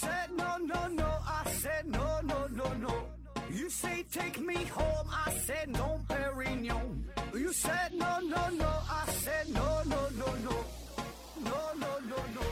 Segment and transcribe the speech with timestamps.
[0.00, 1.10] said no, no, no.
[1.26, 2.94] I said no, no, no, no.
[3.50, 5.08] You say take me home.
[5.10, 7.04] I said no, Perignon.
[7.34, 8.70] You said no, no, no.
[8.88, 10.52] I said no, no, no, no.
[11.44, 12.42] No, no, no, no.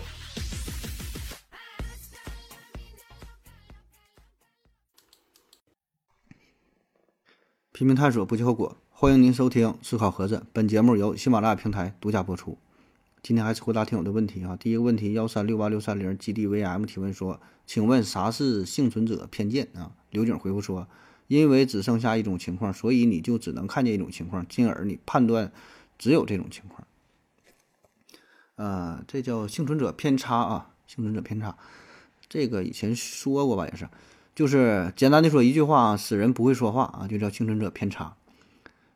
[7.73, 8.77] 拼命探索，不计后果。
[8.91, 12.59] 欢迎您收听《思考盒子》，本节目由喜马拉雅平台独家播出。
[13.23, 14.57] 今天还是回答听友的问题啊。
[14.57, 20.89] 第一个问题，幺三六八六三零 GDVM 提问说：“请问啥是幸存者偏见啊？”刘景回复说
[21.29, 25.53] ：“因为只剩下一种情况，所以你就只能看见一种情况，进而你判断
[25.99, 26.87] 只有这种情况。”
[28.57, 31.57] 呃，这叫幸存者偏差啊，幸存者偏差。
[32.29, 33.89] 这个以前说过吧，也是，
[34.35, 38.17] 就是简单的说一句话，死人不会说话啊，就叫幸存者偏差。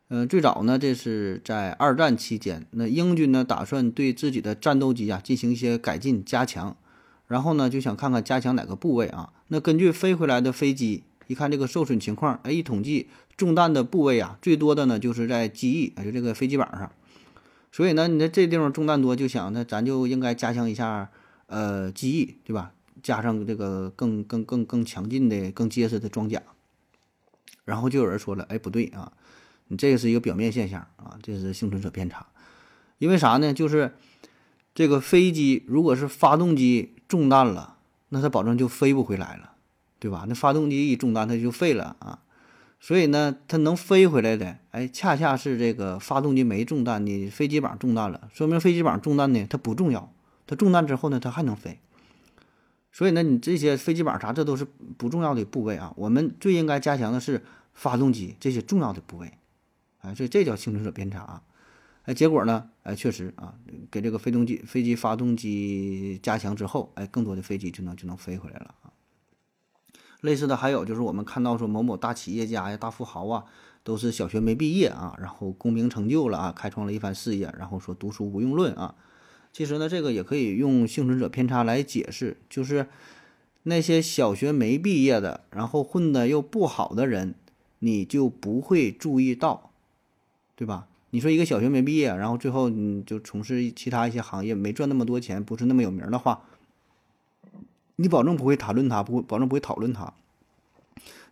[0.09, 6.77] 嗯，最早呢，这是在二战期间，那英军呢打算对自己的战斗机啊进行一些改进加强，
[7.27, 9.33] 然后呢就想看看加强哪个部位啊。
[9.47, 16.91] 那根据飞回来的飞机，一看这个受损情况，哎，一统计中弹的部位啊，最多的呢就是在机翼，就这个飞机板上。
[17.71, 21.09] 所以呢，你在这地方中弹多，就想那咱就应该加强一下，
[21.47, 22.73] 呃，机翼，对吧？
[23.01, 26.43] 加上这个更更更更强劲的、更结实的装甲。
[27.65, 29.11] 然后就有人说了，哎，不对啊。
[29.67, 32.27] 你这个是一个表面现象啊，这是幸存者偏差，
[32.99, 33.53] 因为啥呢？
[33.53, 33.95] 就是
[34.73, 37.77] 这个飞机如果是发动机中弹了，
[38.09, 39.53] 那它保证就飞不回来了，
[39.99, 40.25] 对吧？
[40.27, 42.19] 那发动机一中弹，它就废了啊。
[42.79, 50.13] 所以呢，它能飞回来的，哎，恰恰是这个发动机没中弹，你飞机板中弹了，说明飞机板中弹呢，它不重要，
[50.45, 51.79] 它中弹之后呢，它还能飞。
[52.91, 55.91] 所以呢，你这些飞机板啥，这都是不重要的部位啊。
[55.97, 59.31] 我们最应该加强的是发动机这些重要的部位。
[60.05, 61.41] 哎，所以这叫幸存者偏差啊！
[62.03, 62.69] 哎，结果呢？
[62.83, 63.55] 哎，确实啊，
[63.89, 68.93] 给这个飞动机、飞机发动机加强之后，哎，更多的飞机就能就能飞回来了啊。
[70.21, 73.45] 类似的还有就是我们看到说某某大企业家呀、大富豪啊，
[73.83, 78.93] 都是小学没毕业啊，然后功名成就了啊，开创了一番事业，然后说读书无用论啊。
[79.51, 82.87] 其实呢，这个也可以用幸存者偏差来解释，就是
[83.63, 87.35] 那些小学没毕业的，然后混的又不好的人，
[87.79, 89.71] 你就不会注意到。
[90.55, 90.87] 对吧？
[91.11, 96.41] 你说一个小学没毕业，然后最后你就从事其他一些行业，没赚那么多钱，不是那么有名的话，
[97.95, 100.13] 你保证不会谈论他，不会保证不会讨论他。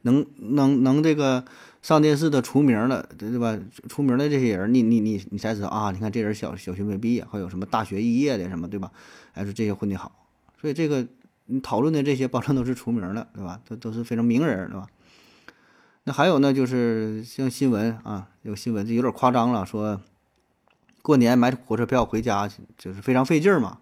[0.06, 1.46] 能能能这个
[1.82, 3.58] 上电视的出名了，对吧？
[3.88, 5.92] 出名的这些人，你你你你才知道啊！
[5.92, 8.92] 你看这人小小学没毕业，还有什么大学肄业的什么，对吧？
[9.32, 10.12] 还是这些混的好，
[10.60, 11.08] 所以这个
[11.46, 13.62] 你讨论的这些，保证都是出名的，对吧？
[13.66, 14.88] 都都是非常名人，对吧？
[16.06, 20.02] 那还有呢，就是像新闻啊，有新闻就有点夸张了，说
[21.02, 23.78] 过年买火车票回家就是非常费劲儿嘛。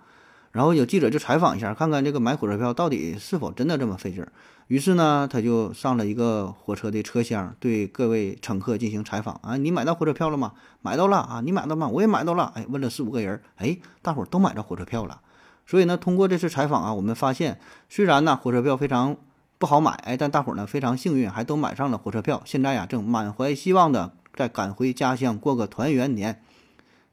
[0.52, 4.32] 然后有记者就采访一下，看看这个买火车票到底是否真的这么费劲儿。
[4.68, 10.53] 于是呢，他就上了一个火车的车厢，对各位乘客进行采访啊：“你买到火车票了吗？
[10.82, 11.88] 买到了啊，你买到吗？
[11.88, 15.22] 我也买到了。”哎，问了四五个人，哎，大伙儿都买着火车票了。
[15.66, 17.59] 所以呢，通过这次采访啊，我们发现，
[17.90, 19.18] 虽然呢，火车票非常。
[19.62, 22.42] 不好买哎，但大伙儿呢非常幸运，还都买上了火车票。
[22.46, 26.42] 现在呀，正满怀希望的在赶回家乡过个团圆年。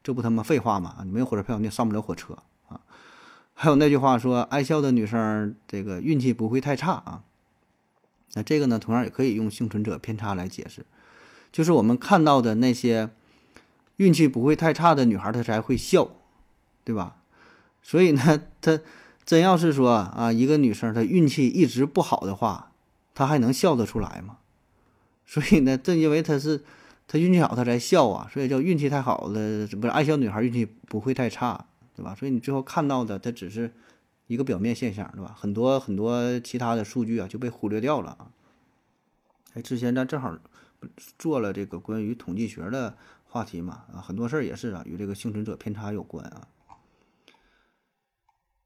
[0.01, 0.95] 这不他妈废话吗？
[1.05, 2.81] 你没有火车票，你也上不了火车啊！
[3.53, 7.21] 还有那句话说，爱笑的女生这个运气不会太差啊。
[8.33, 10.87] 那这个呢，同样也可以用幸存者偏差来解释，
[11.51, 13.11] 就是我们看到的那些
[13.97, 16.09] 运气不会太差的女孩，她才会笑，
[16.83, 17.17] 对吧？
[17.83, 18.79] 所以呢，她。
[19.29, 22.71] 真要是说啊，一个女生她运气一直不好的话，
[23.13, 24.39] 她还能笑得出来吗？
[25.27, 26.63] 所以呢，正因为她是
[27.07, 31.63] 她运气好，她才笑啊，所以叫运气太好了，不是爱笑女孩运气不会太差，
[31.95, 32.15] 对吧？
[32.15, 33.71] 所以你最后看到的，它只是
[34.25, 35.35] 一个表面现象，对吧？
[35.37, 38.31] 很多很多其他的数据啊就被忽略掉了啊。
[39.53, 40.35] 哎，之前咱正好
[41.19, 46.47] 做了这个关于统计学的话题嘛，啊，很多事儿也是啊，与这个幸存者偏差有关啊。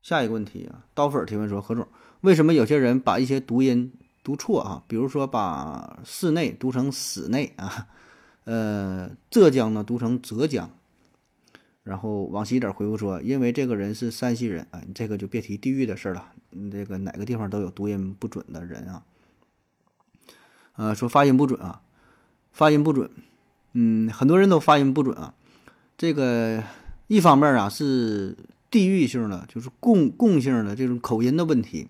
[0.04, 1.88] 下一个问题啊，刀粉提问说：何总，
[2.22, 4.84] 为什么有些人把一些读音读错啊？
[4.86, 7.88] 比如说把室内读成室内啊，
[8.44, 10.70] 呃，浙江呢读成浙江。
[11.84, 16.34] 然后往西点回复说：因为这个人是山西人啊，你这个就别提地域的事了。
[16.50, 19.04] 你这个哪个地方都有读音不准的人啊。
[20.76, 21.82] 呃，说发音不准啊，
[22.52, 23.10] 发音不准，
[23.72, 25.34] 嗯，很多人都发音不准啊。
[25.98, 26.62] 这个
[27.08, 28.36] 一方面啊是。
[28.74, 31.90] 地域性的就是共共性的这种口音的问题，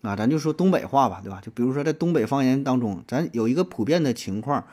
[0.00, 1.38] 啊，咱就说东北话吧，对吧？
[1.42, 4.64] 就比如说在东北方言当中，咱有一个普遍的情况，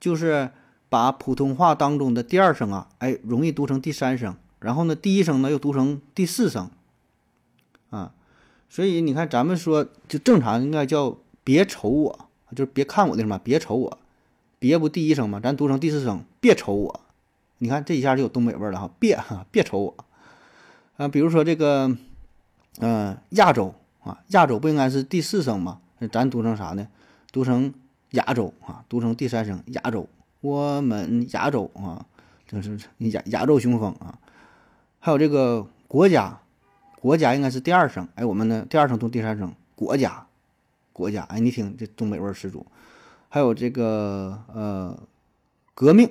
[0.00, 0.50] 就是
[0.88, 6.68] 把普通话当中的第二声啊，哎，容易读成第三声，然后呢，第一声呢又读成第四声，
[7.90, 8.12] 啊，
[8.68, 13.98] 所以你看，咱们说就正常应该叫别瞅我，就是别看我的什么，别瞅我，
[14.58, 17.00] 别不第一声嘛，咱读成第四声，别瞅我。
[17.58, 20.04] 你看这一下就有东北味儿了哈，别哈，别瞅我。
[20.96, 21.96] 啊，比如说这个，
[22.80, 25.80] 嗯，亚洲啊，亚洲不应该是第四声吗？
[26.12, 26.86] 咱读成啥呢？
[27.32, 27.72] 读成
[28.10, 30.08] 亚洲啊，读成第三声亚洲。
[30.40, 32.06] 我们亚洲啊，
[32.46, 34.18] 就是亚亚洲雄风啊。
[35.00, 36.40] 还有这个国家。
[37.00, 40.26] 国家应该是第二声，哎，我们呢第二声读第三声，国家，
[40.90, 42.64] 国家，哎，你听这东北味十足。
[43.28, 44.98] 还有这个呃，
[45.74, 46.10] 革命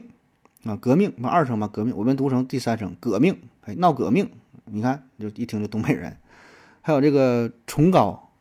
[0.65, 4.29] 啊，革命嘛二声嘛，革命，我们读成第三声，革命，哎，闹革命，
[4.65, 6.17] 你看就一听就东北人。
[6.81, 8.31] 还有这个崇高，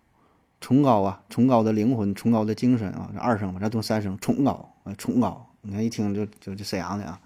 [0.60, 7.20] 崇高啊，崇高的灵魂，崇高的精神啊，这二声嘛，咱读三声，崇高，哎，崇高，你看一听就就就沈阳的啊。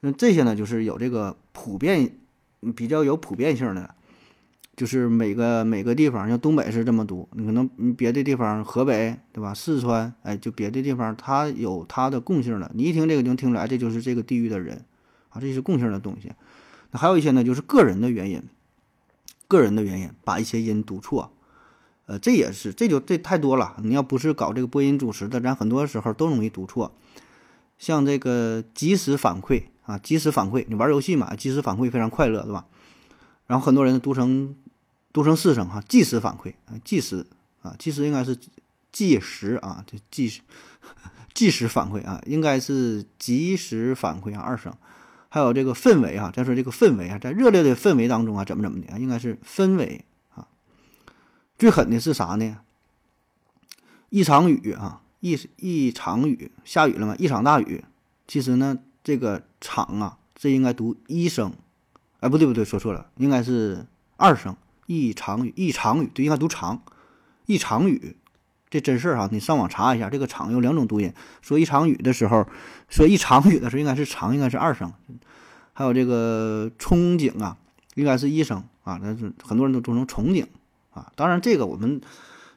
[0.00, 2.10] 那这些呢，就是有这个普遍，
[2.76, 3.94] 比较有普遍性的。
[4.76, 9.52] 就是每个每个地方，像东北是这么读，你可能别的地方，河北对吧？
[9.52, 12.70] 四川，哎，就别的地方，它有它的共性的。
[12.74, 14.82] 你一听这个就能听出来，这就是这个地域的人
[15.28, 16.32] 啊，这是共性的东西。
[16.90, 18.42] 那还有一些呢，就是个人的原因，
[19.48, 21.32] 个人的原因把一些音读错，
[22.06, 23.76] 呃，这也是，这就这太多了。
[23.82, 26.94] 你要不是搞这个播音主持的，咱很多时候都容易读错。
[27.78, 32.66] 像这个及时反馈啊，及时反馈，你玩游戏嘛，及时反馈非常快乐，对吧？
[33.46, 34.54] 然后很多人读成。
[35.12, 37.26] 读成四声哈，即时反馈啊，即时
[37.62, 38.38] 啊，即时应该是
[38.92, 40.40] 即时啊，这即时
[41.34, 44.72] 即时反馈啊，应该是即时反馈啊，二声。
[45.30, 50.04] 还有这个氛围啊，再说这个氛围啊，在热烈的氛围当中啊，怎么怎么的啊，应该是氛围
[50.34, 50.48] 啊。
[51.56, 52.58] 最狠的是啥呢？
[54.08, 57.84] 一场雨啊，一一场雨，下雨了吗，一场大雨。
[58.26, 61.52] 其实呢，这个场啊，这应该读一声，
[62.18, 63.86] 哎，不对不对，说错了，应该是
[64.16, 64.56] 二声。
[64.86, 66.82] 一场雨，一场雨，对，应该读长。
[67.46, 68.16] 一场雨，
[68.70, 71.12] 这真事儿哈，你上网查一下，这个“长”有两种读音。
[71.42, 72.46] 说一场雨的时候，
[72.88, 74.92] 说一场雨的时候，应该是长，应该是二声。
[75.72, 77.56] 还有这个憧憬啊，
[77.96, 80.46] 应该是一声啊，但是很多人都读成憧憬
[80.92, 81.10] 啊。
[81.16, 82.00] 当然，这个我们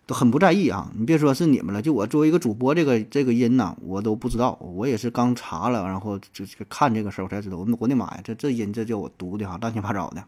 [0.06, 0.92] 都很不在意啊。
[0.96, 4.54] 你别说是你们了，就我作为一个主播，这个这个音呐，我都不知道。
[4.62, 7.58] 我也是刚查了，然后就看这个事儿，我才知道。
[7.58, 10.24] 我我的妈呀，这这音这叫我读的哈，乱七八糟的，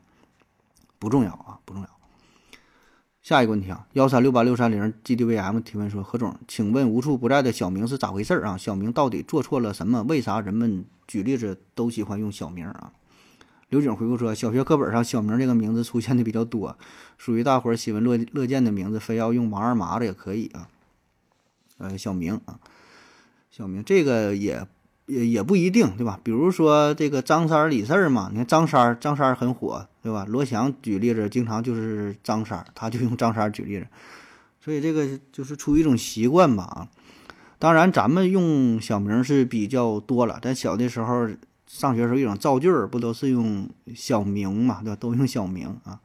[0.97, 1.89] 不重要啊，不重要。
[3.25, 8.55] 下一个问题啊，幺三六八六三零 GDVM 提问说：何总，请问无处不在的小明是咋回事啊？
[8.55, 10.03] 小明到底做错了什么？
[10.03, 12.93] 为啥人们举例子都喜欢用小明啊？
[13.69, 16.77] 刘景回复说：小学课本上小明这个名字出现的比较多，
[17.17, 20.69] 属于大伙儿喜闻乐乐见的名字，非要用王二麻子也可以啊。
[21.79, 22.59] 呃，小明啊，
[23.49, 24.67] 小明这个也。
[25.07, 26.19] 也也不一定，对吧？
[26.23, 30.25] 比如说这个张三李四嘛，你看张三张三很火，对吧？
[30.27, 33.87] 罗翔举例子，经常就是张三他就用张三举例子，
[34.59, 36.87] 所以这个就是出于一种习惯吧啊。
[37.59, 41.27] 当然，咱们用小名是比较多了，咱小的时候
[41.67, 44.95] 上学时候一种造句儿，不都是用小名嘛，对吧？
[44.99, 45.99] 都用小名啊。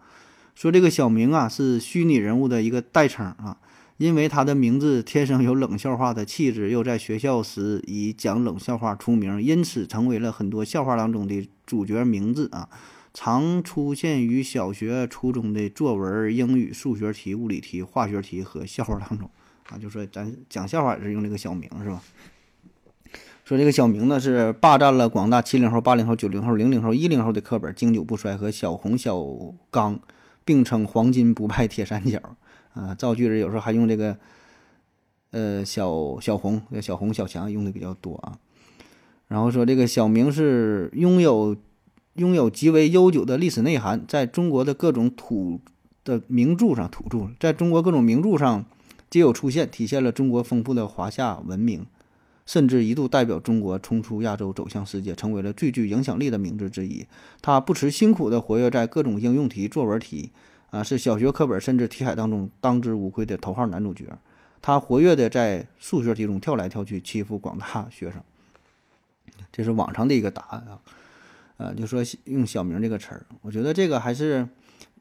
[0.55, 3.56] 说这个小名啊，是虚拟人物的一个代称啊。
[4.00, 12.66] 因为他的名字天生有冷笑话的气质，又在学校时以讲冷笑话出名，因此成为了很多笑话当中的主角名字啊，
[13.12, 19.28] 常出现于小学、初中的作文、英语、数学题、物理题、化学题和笑话当中
[19.69, 19.76] 啊。
[19.76, 22.02] 就说咱讲笑话也是用这个小名是吧？
[23.45, 29.23] 说这个小名呢是霸占了广大七零后、八零后、九零后、零零后、一零后的课本，经久不衰，和小红、小
[29.71, 30.00] 刚
[30.47, 32.19] 并称黄金不败铁三角。
[32.74, 34.16] 啊，造句人有时候还用这个，
[35.32, 38.38] 呃，小小红、小红、小强用的比较多啊。
[39.28, 41.56] 然后说这个小明是拥有
[42.14, 45.60] 拥有极为悠久的历史内涵，在中国的各种土
[46.04, 48.64] 的名著上，土著在中国各种名著上
[49.08, 51.86] 皆有出现，体现了中国丰富的华夏文明，
[52.46, 57.06] 甚至一度代表中国冲出亚洲，走向世界，成为了最具影响力的名字之一。
[57.40, 60.30] 他不辞辛苦地活跃在各种应用题、作文题。
[60.70, 64.06] 啊，是小学课本甚至题海当中当之无愧的头号男主角。
[64.62, 68.20] 他活跃的在数学题中跳来跳去，欺负广大学生。
[69.50, 70.78] 这是网上的一个答案啊。
[71.56, 74.48] 呃，就说用小明这个词儿，我觉得这个还是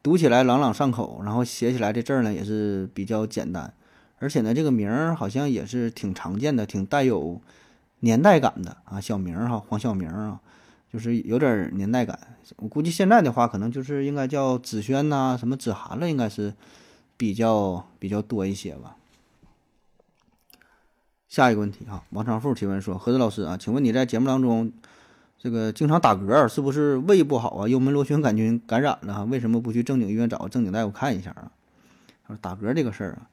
[0.02, 3.72] 读起来朗朗上口，然后写起来这字儿呢也是比较简单，
[4.18, 7.40] 而且呢这个名儿好像也是挺常见的，挺带有
[8.00, 9.00] 年代感的啊。
[9.00, 10.40] 小明哈，黄晓明啊。
[10.92, 12.18] 就是有点年代感，
[12.56, 16.52] 我估计现在的话，可能就是应该叫子萱呐，什么子涵了，应该是
[17.16, 18.96] 比较比较多一些吧。
[21.28, 24.72] 下一个问题啊，王长富提问说：何子老师啊，请问你在节目当中
[25.38, 27.68] 这个经常打嗝，是不是胃不好啊？
[27.68, 29.24] 幽门螺旋杆菌感染了？
[29.26, 32.36] 为什么不去正经医院找个正经大夫看一下啊？
[32.40, 33.30] 打嗝这个事儿啊，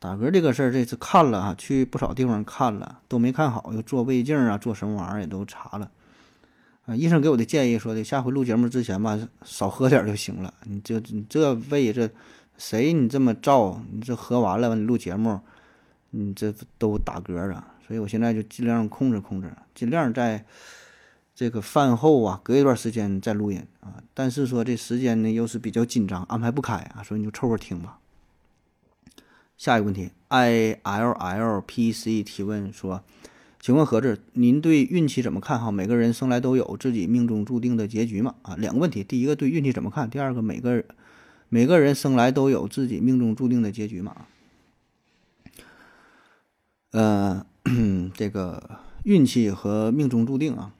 [0.00, 5.90] 打嗝这个事儿这次看了啊，去不少地方看了都没看好，又做胃镜啊，做什么玩意儿也都查了。
[6.88, 10.54] 啊，医生给我的建议说的，下回录节目之前吧，少喝点就行了。
[10.64, 12.08] 你这你这胃这
[12.56, 15.38] 谁你这么照，你这喝完了你录节目，
[16.12, 17.74] 你这都打嗝啊。
[17.86, 20.42] 所以我现在就尽量控制控制，尽量在
[21.34, 24.02] 这个饭后啊，隔一段时间再录音啊。
[24.14, 27.98] 但是说这时间呢又是比较紧张，安排不开啊，所以你就凑合听吧。
[29.58, 33.04] 下一个问题，i l l p c 提问说。
[33.60, 35.58] 请问何志，您对运气怎么看？
[35.60, 38.36] 哈，每个人生来都有自己命中注定的结局嘛？
[38.42, 40.08] 啊，两个问题，第一个对运气怎么看？
[40.08, 40.84] 第二个，每个
[41.48, 44.26] 每个人生来都有自己命中注定的结局嘛？
[46.92, 47.44] 呃，
[48.14, 50.72] 这个运气和命中注定啊，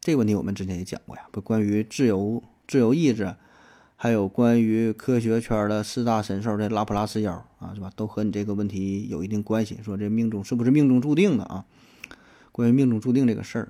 [0.00, 3.36] 这个问题我们之前也讲过呀，不关于自由自由意志。
[4.04, 7.90] 还有关于科学圈的四大神兽的拉普拉斯妖啊，是吧？
[7.96, 9.78] 都和你这个问题有一定关系。
[9.82, 11.64] 说这命中是不是命中注定的啊？
[12.52, 13.68] 关于命中注定这个事儿，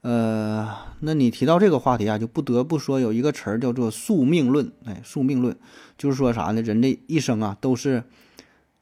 [0.00, 4.72] 呃，那你提到这个话题啊，就不得不说有一个词儿叫做宿命论。
[4.86, 5.56] 哎，宿命论
[5.96, 6.60] 就是说啥呢？
[6.60, 8.02] 人这一生啊都是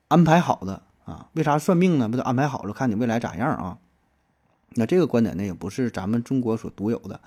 [0.09, 1.29] 安排好的啊。
[1.35, 2.09] 为啥算命呢？
[2.09, 3.77] 不是安排好了，看你未来咋样啊？
[4.71, 7.21] 那这个观点呢，也不是咱们中国所独有的，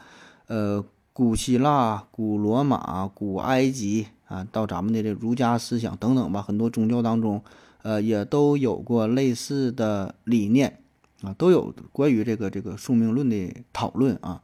[0.48, 0.84] 呃。
[1.15, 7.41] 古希腊、古罗马、古埃及啊，到咱们的这儒家思想等等吧，很多宗教当中，
[7.84, 10.81] 呃，也都有过类似的理念
[11.22, 14.41] 啊，都有关于这个这个宿命论的讨论啊。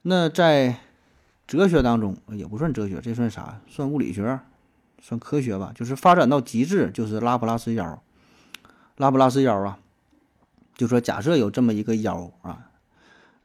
[0.00, 0.78] 那在
[1.46, 3.60] 哲学当中也不算哲学，这算啥？
[3.68, 4.40] 算物理学，
[5.02, 5.72] 算科学吧。
[5.74, 8.02] 就是发展到极致，就是拉普拉斯妖。
[8.96, 9.78] 拉普拉斯妖啊，
[10.74, 12.70] 就说假设有这么一个妖啊。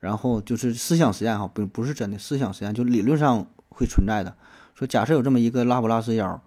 [0.02, 4.36] 然后就是思想实验哈，不不是真的思想实验，就理论上会存在的。
[4.74, 6.42] 说假设有这么一个拉普拉斯妖，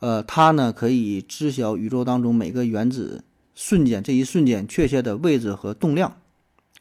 [0.00, 3.24] 呃，它呢可以知晓宇宙当中每个原子
[3.54, 6.16] 瞬间这一瞬间确切的位置和动量，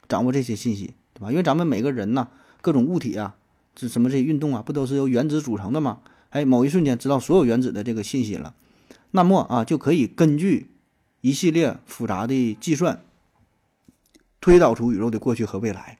[0.09, 1.31] 掌握这些信息，对吧？
[1.31, 2.27] 因为咱们每个人呐，
[2.61, 3.35] 各种物体啊，
[3.73, 5.99] 这什么这些运动啊，不都是由原子组成的吗？
[6.31, 8.53] 哎，某一瞬间知道所有原子的这个信息了，
[9.11, 10.71] 那么啊，就可以根据
[11.21, 13.01] 一系列复杂的计算。
[14.43, 15.99] 推导出宇宙的过去和未来，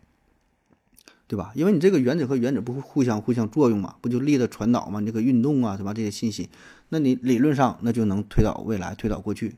[1.28, 1.54] 对吧？
[1.56, 5.00] 因为你这个原子和原子不互相互相作用嘛，不就力的传导嘛？
[5.00, 6.50] 你这个运动啊，什么这些信息，
[6.90, 9.56] 那你理论上那就能推导未来，推导过去。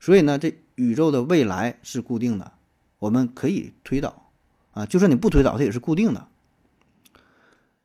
[0.00, 2.50] 所以呢，这宇宙的未来是固定的，
[2.98, 4.32] 我们可以推导
[4.72, 6.26] 啊，就算你不推导，它也是固定的。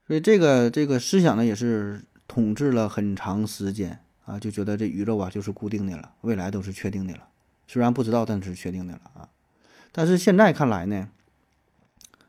[0.08, 7.28] 所以这个这个思想呢，也是统治了很长时间啊，就觉得这宇宙啊就是固定的了，未来都是确定的了。
[7.68, 9.30] 虽然不知道，但是确定的了啊。
[9.94, 11.08] 但是现在看来呢，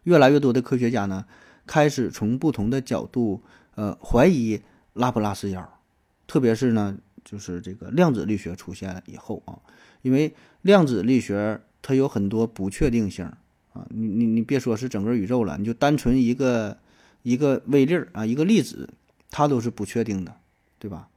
[0.04, 1.24] 越来越多的科学家呢，
[1.66, 3.42] 开始从不同的角度，
[3.74, 4.60] 呃，怀疑
[4.92, 5.80] 拉普拉斯妖，
[6.26, 9.58] 特别是呢，就是这个量子力学出现以后啊，
[10.02, 13.24] 因为量子力学它有很多不确定性
[13.72, 16.76] 啊，你你你别说是整个宇宙了，你就单纯一个
[17.22, 18.90] 一个微粒儿啊，一个粒子，
[19.30, 20.36] 它都是不确定的，
[20.78, 21.08] 对吧？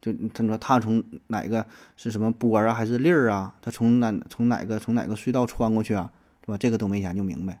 [0.00, 1.66] 就他说他从哪个
[1.96, 3.54] 是什么波啊，还是粒儿啊？
[3.60, 6.10] 他从哪从哪个从哪个隧道穿过去啊？
[6.44, 6.56] 是吧？
[6.56, 7.60] 这个都没研究明白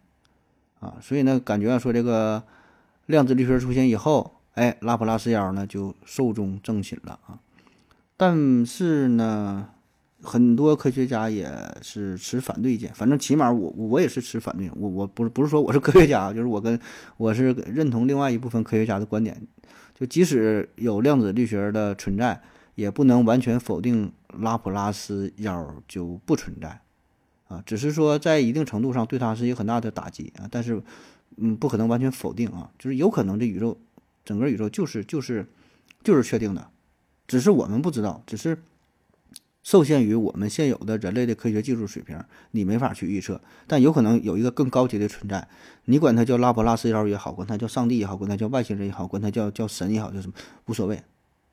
[0.80, 0.96] 啊。
[1.02, 2.42] 所以呢，感觉说这个
[3.06, 7.38] 量子力学出现以后，哎，拉普拉斯妖呢就寿终正寝了啊。
[8.16, 9.68] 但是呢，
[10.22, 12.90] 很多科学家也是持反对意见。
[12.94, 14.70] 反正起码我我也是持反对。
[14.76, 16.80] 我我不是不是说我是科学家，就是我跟
[17.18, 19.40] 我是认同另外一部分科学家的观点。
[20.00, 22.40] 就即使有量子力学的存在，
[22.74, 26.80] 也不能完全否定拉普拉斯妖就不存在，
[27.48, 30.48] 啊，只是说在一定程度上对它是一个很大的打击啊。
[30.50, 30.82] 但是，
[31.36, 33.78] 嗯，不可能完全否定啊，就是有可能这宇宙，
[34.24, 35.46] 整个宇宙就是就是
[36.02, 36.70] 就是确定的，
[37.28, 38.56] 只是我们不知道，只是。
[39.62, 42.18] 受限于我们现有的人类的科学技术水平，
[42.52, 43.40] 你没法去预测。
[43.66, 45.46] 但有可能有一个更高级的存在，
[45.84, 50.34] 你管它叫拉普拉斯妖也好，管它叫上帝也好，管它叫外星人也好，管它叫叫神也好，叫什么
[50.66, 51.02] 无所谓。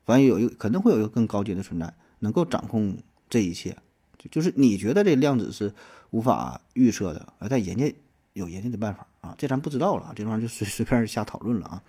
[0.06, 2.96] 反正有一个可能会有一个更高级的存在，能够掌控
[3.28, 3.76] 这一切。
[4.18, 5.72] 就就是你觉得这量子是
[6.10, 7.94] 无法预测的，但人家
[8.32, 11.82] 有人家的办法啊，这咱不知道了，这玩意就随 随便瞎讨论了啊。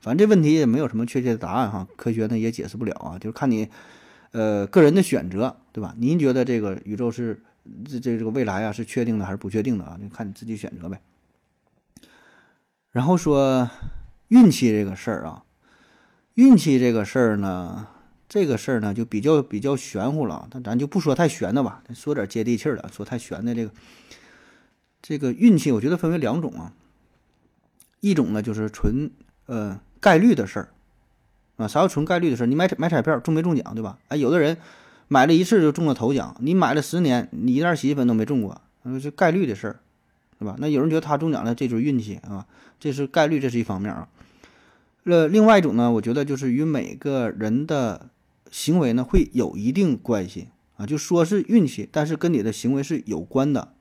[0.00, 3.68] 反正这问题也没有什么确切的答案哈，科学呢也解释不了啊，就是看你。
[4.32, 5.94] 呃，个人的选择，对吧？
[5.98, 7.42] 您觉得这个宇宙是
[7.84, 9.98] 这这这个未来啊是确定的还是不确定的啊？
[10.00, 11.00] 你看你自己选择呗。
[12.92, 13.68] 然后说
[14.28, 15.44] 运气这个事儿啊，
[16.34, 17.88] 运气这个事儿呢，
[18.28, 20.48] 这个事儿呢就比较比较玄乎了。
[20.50, 22.88] 但咱就不说太玄的吧，说点接地气的。
[22.92, 23.72] 说太玄的这个
[25.02, 26.72] 这个运气，我觉得分为两种啊。
[28.00, 29.10] 一种呢就是纯
[29.46, 30.68] 呃概率的事儿。
[31.60, 32.46] 啊，啥叫纯概率的事儿？
[32.46, 33.98] 你买买彩票中没中奖，对吧？
[34.08, 34.56] 哎，有的人
[35.08, 39.80] 买了一次就中了头奖，你买了十年，你一袋洗衣粉都没中过，那是概率的事儿，
[40.38, 40.56] 对吧？
[40.58, 42.46] 那有人觉得他中奖了，这就是运气啊，
[42.78, 44.08] 这是概率，这是一方面啊。
[45.04, 48.08] 呃，另外一种呢，我觉得就是与每个人的
[48.50, 53.72] 行为呢会有一定关系啊，就说是运气，但是跟你的行为是有关的。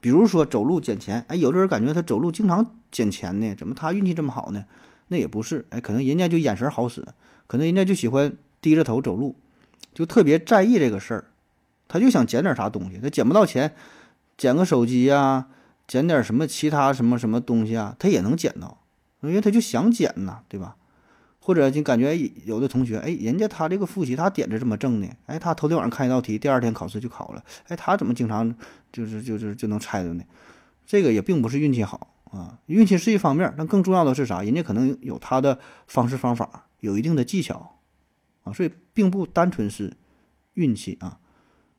[0.00, 4.64] 比如说走路捡钱，哎，有的人感觉他走路经常捡钱呢，怎么他运气这么好呢？
[5.12, 7.06] 那也不是，哎，可能人家就眼神好使，
[7.46, 9.36] 可能人家就喜欢低着头走路，
[9.92, 11.24] 就特别在意这个事儿，
[11.86, 13.74] 他就想捡点啥东西，他捡不到钱，
[14.38, 15.48] 捡个手机呀，
[15.86, 18.78] 捡点什么其他什么什么东西啊，他也能捡到，
[19.20, 20.76] 因为他就想捡呐，对吧？
[21.38, 28.54] 或者就感觉有的同学，哎，人家他这个复习他点子这么正呢，哎，他头天晚上看一道题，第二天考试就考了，哎，他怎么经常
[28.92, 30.22] 就是就是就能猜着呢？
[30.86, 34.42] 这个也并不是运气好啊，运气是一方面，但更重要的是啥？
[34.42, 37.78] 人家可能有他的方式方法，有一定的技巧
[38.42, 39.92] 啊，所以并不单纯是
[40.54, 41.18] 运气啊。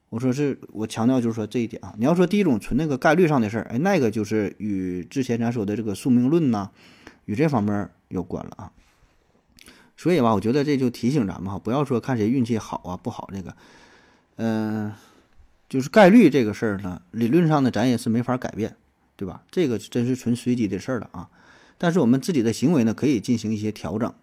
[0.09, 1.95] 我说是我强调就是说这一点啊。
[1.97, 6.69] 你要说第一种纯那个概率上的事儿，哎，那个就是与之前咱说的这个宿命论呐，
[7.25, 8.71] 与这方面有关了啊。
[9.97, 13.55] 所以吧，我觉得这就提醒咱们哈，不要说看谁运气好啊不好这个，
[14.35, 14.93] 嗯，
[15.67, 18.75] 就是概率这个事儿呢，理论上呢咱也是没法改变，
[19.15, 19.43] 对吧？
[19.51, 21.29] 这个真是纯随机的事儿了啊。
[21.77, 24.13] 但是我们自己的行为呢，可以进行一些调整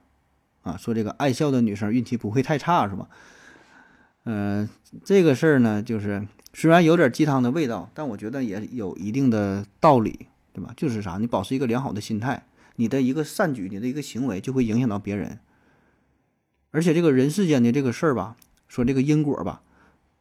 [0.63, 0.77] 啊。
[0.77, 3.09] 说这个爱笑的女生运气不会太差，是吧？
[4.25, 4.69] 嗯，
[5.05, 10.73] 这个事儿呢，就是虽然有点鸡汤的味道，但我觉得也有一定的道理，对吧？
[10.77, 15.39] 就是啥，你保持一个良好的心态，你的一个善举，你的一个行为就会影响到别人。
[16.71, 18.37] 而且这个人世间的这个事儿吧，
[18.69, 19.63] 说这个因果吧，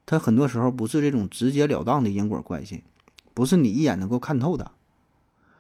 [0.06, 2.84] 它很多时候不是这种直截了当的因果关系，
[3.34, 4.72] 不是你一眼能够看透的。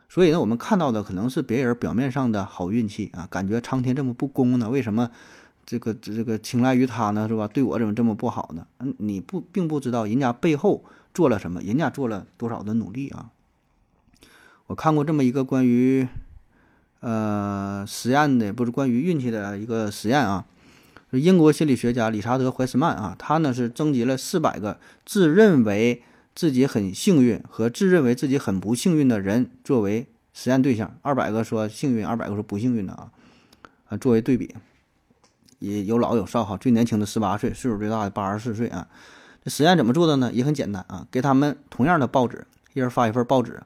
[0.07, 4.67] 所以呢，我们看到的可能是别人表面上的好运气啊，感觉苍天这么不公呢？
[4.70, 5.11] 为什么
[5.65, 7.27] 这个这个青睐于他呢？
[7.27, 7.48] 是吧？
[7.48, 8.65] 对我怎么这么不好呢？
[8.79, 13.29] 嗯，你不并不知道人家背后做了什么，人家做了多少的努力啊。
[14.65, 16.07] 我看过这么一个关于
[17.01, 20.46] 呃实验的，不是关于运气的一个实验啊。
[21.11, 26.01] 英国心理学家理查德·怀斯曼啊，他呢是征集了四百个自认为
[26.39, 33.11] 自己很幸运和自认为自己很不幸运的人作为实验对象，二百个说幸运，二百个说不幸运的啊，
[33.89, 34.55] 啊作为对比，
[35.59, 38.87] 也有老有少哈，最年轻的十八岁，岁数最大的八十四岁啊。
[39.43, 40.31] 这实验怎么做的呢？
[40.31, 43.61] 也很简单啊，给他们同样的报纸，一人发一份报纸，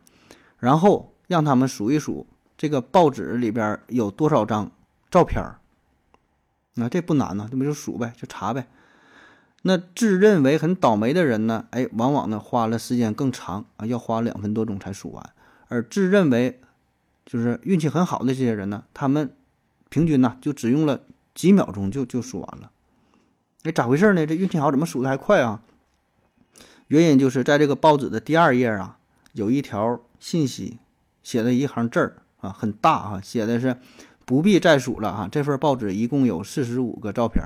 [0.58, 2.26] 然后让他们数一数
[2.58, 4.72] 这个报纸里边有多少张
[5.12, 5.60] 照片儿。
[6.74, 8.66] 那这不难呢，这不就数呗，就查呗。
[9.64, 15.30] 那自认为很倒霉的人呢，哎，往往呢花了时间更长啊，要花两分多钟才数完。
[15.68, 16.62] 而自认为
[17.26, 19.34] 就是运气很好的这些人呢，他们
[19.90, 21.02] 平均呢就只用了
[21.34, 22.72] 几秒钟就就数完了。
[23.64, 24.26] 哎，咋回事呢？
[24.26, 25.62] 这运气好怎么数的还快啊？
[26.88, 28.98] 原因就是在这个报纸的第二页啊，
[29.32, 30.80] 有一条信息，
[31.24, 33.78] 写了一行字儿啊，很大啊，写的是。
[34.26, 35.28] 不必再数了啊！
[35.30, 37.44] 这份报纸一共有四十五个照片，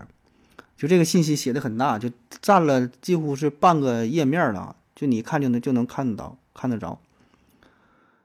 [0.77, 2.09] 就这个信息写的很大，就
[2.41, 4.75] 占了几乎是半个页面了。
[4.95, 6.99] 就你看就能就能看得到看得着。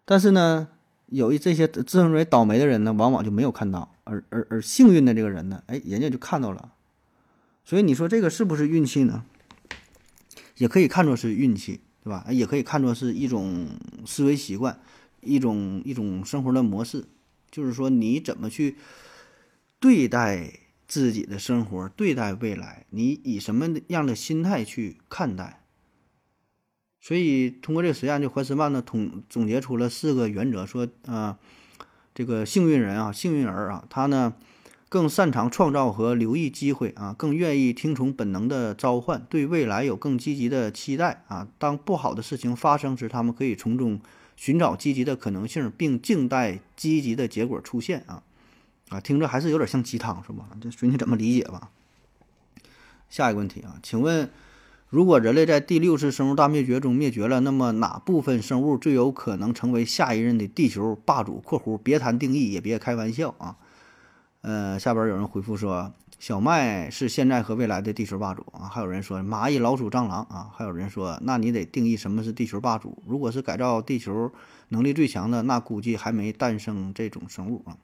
[0.04, 0.68] 但是呢，
[1.06, 6.72] 有一这些自认为倒霉的人呢，往往就没有看到，而而而幸运的这个人呢，哎，人家就看到了。
[7.64, 9.24] 所以你说这个是不是运气呢？
[10.56, 12.26] 也可以看作是运气，对吧？
[12.30, 13.68] 也可以看作是一种
[14.04, 14.78] 思维习惯，
[15.20, 17.04] 一种一种生活的模式。
[17.50, 18.76] 就是说，你怎么去
[19.78, 20.50] 对待
[20.92, 25.62] 自己的生活，对待未来，你以什么样的心态去看待？
[27.00, 31.38] 所以，通过这个实验，就怀斯曼呢统总结出了四个原则，说啊，
[32.14, 34.34] 这个幸运人啊，幸运儿啊，他呢
[34.90, 41.48] 更擅长创造和留意机会啊，更愿意听从本能的召唤，对未来有更积极的期待啊。
[41.56, 43.98] 当不好的事情发生时，他们可以从中。
[44.34, 48.22] 寻找积极的可能性，并静待积极的结果出现啊
[48.92, 50.48] 啊，听着还是有点像鸡汤是吧？
[50.60, 51.70] 这随你怎么理解吧。
[53.08, 54.30] 下一个问题啊，请问，
[54.88, 63.56] 如果人类在第六次生物大灭绝中灭绝了，那么哪部分生物最有可能成为下一任的地球霸主？（括弧别谈定义，也别开玩笑啊。）
[64.42, 65.92] 呃，下边有人回复说。
[66.18, 68.70] 小麦是现在和未来的地球霸主啊！
[68.72, 70.52] 还有人说蚂蚁、老鼠、蟑螂啊！
[70.54, 73.02] 还有人说，那你得定义什么是地球霸主。
[73.08, 74.30] 如果是改造地球
[74.68, 77.76] 能力最强的，那估计还没诞生这种生物啊。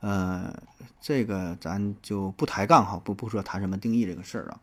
[0.00, 0.54] 呃，
[1.00, 4.60] 这个咱就不抬杠哈，不不说谈什么定义这个事儿啊。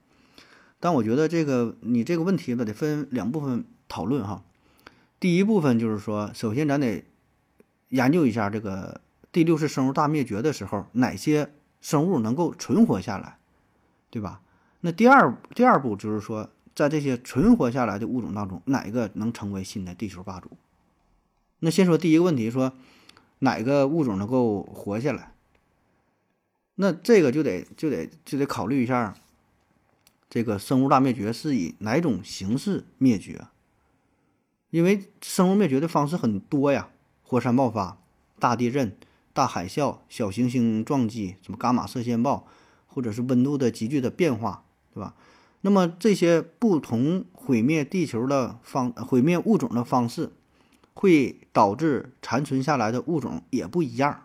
[0.80, 4.43] 但我觉得这个你这个问题吧，得分两部分讨论哈。
[5.19, 7.06] 第一部分就是说，首先咱得
[7.89, 11.52] 研究一下这个第六次生物大灭绝的时候哪些。
[11.82, 13.38] 生物能够存活下来，
[14.10, 14.41] 对吧？
[14.82, 20.50] 那第二第二步就是说，在这些存活下来的物种当中，哪个能成为新的地球霸主？
[21.60, 22.74] 那先说第一个问题，说
[23.39, 25.34] 哪个物种能够活下来？
[26.76, 29.15] 那这个就得就得就得考虑一下，
[30.30, 33.48] 这个生物大灭绝是以哪种形式灭绝？
[34.71, 36.89] 因为生物灭绝的方式很多呀，
[37.24, 37.98] 火山爆发、
[38.39, 38.95] 大地震、
[39.32, 42.45] 大海啸、小行星撞击、什么伽马射线暴，
[42.88, 45.15] 或者是温度的急剧的变化，对吧？
[45.62, 50.32] 那么这些不同毁灭地球的方毁灭物种的方式，
[50.96, 54.24] 会导致残存下来的物种也不一样。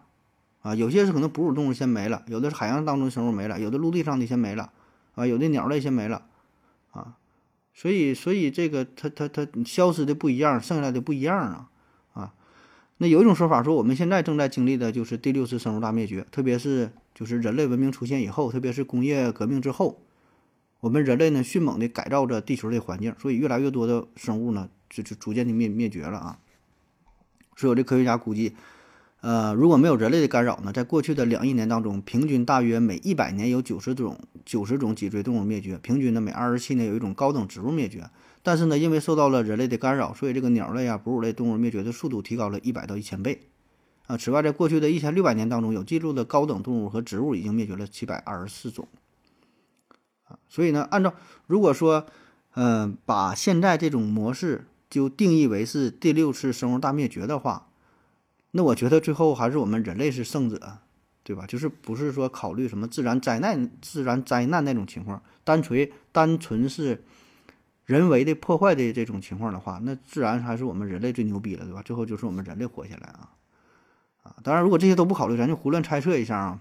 [0.63, 4.71] 啊，有些是可能哺乳动物先没了，有的是海洋当中生物没了，有的陆地上的先没了，
[5.15, 6.27] 啊，有的鸟类先没了，
[6.91, 7.17] 啊，
[7.73, 11.71] 所以所以这个它它它消失的不一样，剩下来的不一样啊，
[12.13, 12.35] 啊，
[12.99, 20.03] 那有一种说法说我们现在正在经历的就是第六次生物大灭绝，特别是就是人类文明出现以后，特别是工业革命之后，
[20.81, 26.39] 我们人类呢迅猛的改造着地球的环境，所以越来越多的生物呢就就逐渐的灭灭绝了啊，
[27.61, 28.55] 所以有的科学家估计。
[29.20, 38.09] 呃，如果没有人类的干扰呢，在过去的两亿年当中，平均大约每一百年有九十种九十种脊椎动物灭绝，平均呢每二十七年有一种高等植物灭绝。
[38.42, 43.42] 但是呢，因为受到了人类的干扰，所以这个鸟类啊、哺乳类动物灭绝的速度提高了一百到一千倍。
[44.07, 48.88] 啊，此外，在过去的一千六百年当中，有记录的高等动物和植物已经灭绝了七百二十四种。
[50.25, 51.12] 啊，所以呢，按照
[51.46, 52.07] 如果说，
[52.55, 57.68] 嗯，把现在这种模式就定义为是第六次生物大灭绝的话。
[58.50, 60.79] 那我觉得最后还是我们人类是胜者，
[61.22, 61.46] 对吧？
[61.46, 67.05] 就是不是说考虑什么自然灾难、自然灾难那种情况，单纯单纯是
[67.87, 71.81] 人为的破坏的这种情况的话，那自然还是我们人类最牛逼了，对吧？
[71.83, 73.31] 最后就是我们人类活下来啊
[74.24, 74.37] 啊！
[74.42, 76.61] 当然，如果这些都不考虑，咱就胡乱猜测一下啊，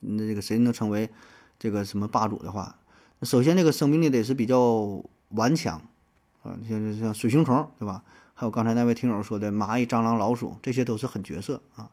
[0.00, 1.10] 那这个谁能成为
[1.58, 2.78] 这个什么霸主的话，
[3.22, 5.82] 首先这个生命力得是比较顽强
[6.42, 8.02] 啊，像像水熊虫，对吧？
[8.34, 11.90] 还有刚才那位听友说的蚂蚁、蟑螂、老鼠，这些都是狠角色啊。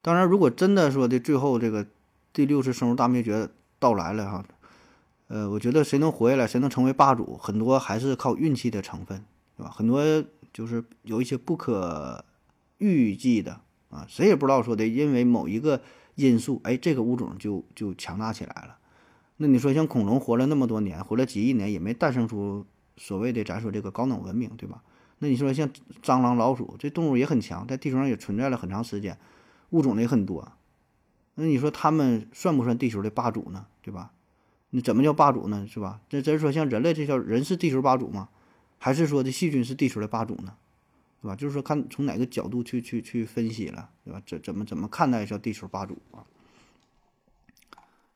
[0.00, 1.86] 当然，如果真的说的最后这个
[2.32, 4.44] 第六次生物大灭绝到来了哈，
[5.28, 9.24] 呃，我觉得谁能活下来，谁能成为霸主，很多还是靠运气的成分，
[9.56, 9.70] 对吧？
[9.70, 10.02] 很多
[10.52, 12.24] 就是有一些不可
[12.78, 15.82] 预计的啊，谁也不知道说的，因为某一个
[16.14, 18.78] 因素，哎，这个物种就就强大起来了。
[19.36, 22.64] 那你说像恐龙活了那么多年，活了几亿年，也没诞生出
[22.96, 24.82] 所谓的咱说这个高等文明，对吧？
[25.18, 25.70] 那你说像
[26.02, 29.18] 蟑螂、老鼠这动物也很强，在地球上也存在了很长时间，
[29.70, 30.52] 物种也很多。
[31.36, 33.66] 那你说它们算不算地球的霸主呢？
[33.80, 34.12] 对吧？
[34.70, 35.66] 你怎么叫霸主呢？
[35.68, 36.00] 是吧？
[36.08, 38.28] 这真说像人类这叫人是地球霸主吗？
[38.78, 40.56] 还是说的细菌是地球的霸主呢？
[41.22, 41.36] 对吧？
[41.36, 44.20] 就是说看从哪个角度去去去分析了，对吧？
[44.26, 46.26] 怎怎么怎么看待叫地球霸主啊？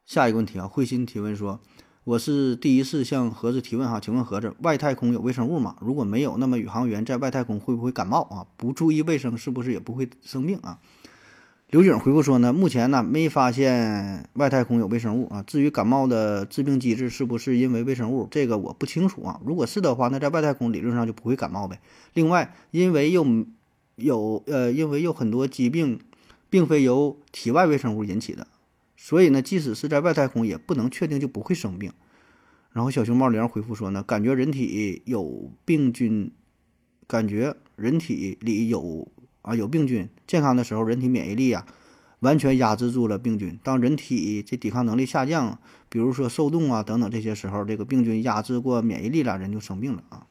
[0.04, 1.60] 下一个问题啊，慧心提问说。
[2.08, 5.76] 我是第一次向盒子提问哈，请问盒子，外太空有微生物吗？
[5.78, 8.46] 如果没有，那么宇航员在外太空会不会感冒啊？
[8.56, 10.78] 不注意卫生是不是也不会生病啊？
[11.68, 15.42] 刘景回复说呢，目前呢没发现外太空有微生物啊。
[15.42, 19.38] 至于感冒的致病机制是不是因为微生物，这个我不清楚啊。
[19.44, 21.78] 如果是的话，那在外太空理论上就不会感冒呗。
[22.14, 23.26] 另外，因为又
[23.96, 26.00] 有呃，因为有很多疾病
[26.48, 28.46] 并非由体外微生物引起的。
[29.00, 31.92] 所以呢，即使是在外太空，也不能确定就不会生病。
[32.72, 36.32] 然后小熊猫零回复说呢，感觉人体有病菌，
[37.06, 39.06] 感觉人体里有
[39.42, 41.64] 啊有病菌，健康的时候人体免疫力啊
[42.18, 43.56] 完全压制住了病菌。
[43.62, 50.26] 当人体这抵抗能力下降，比如说受冻啊等等这些时候，这个病菌压制过免疫力了，人就生病了啊。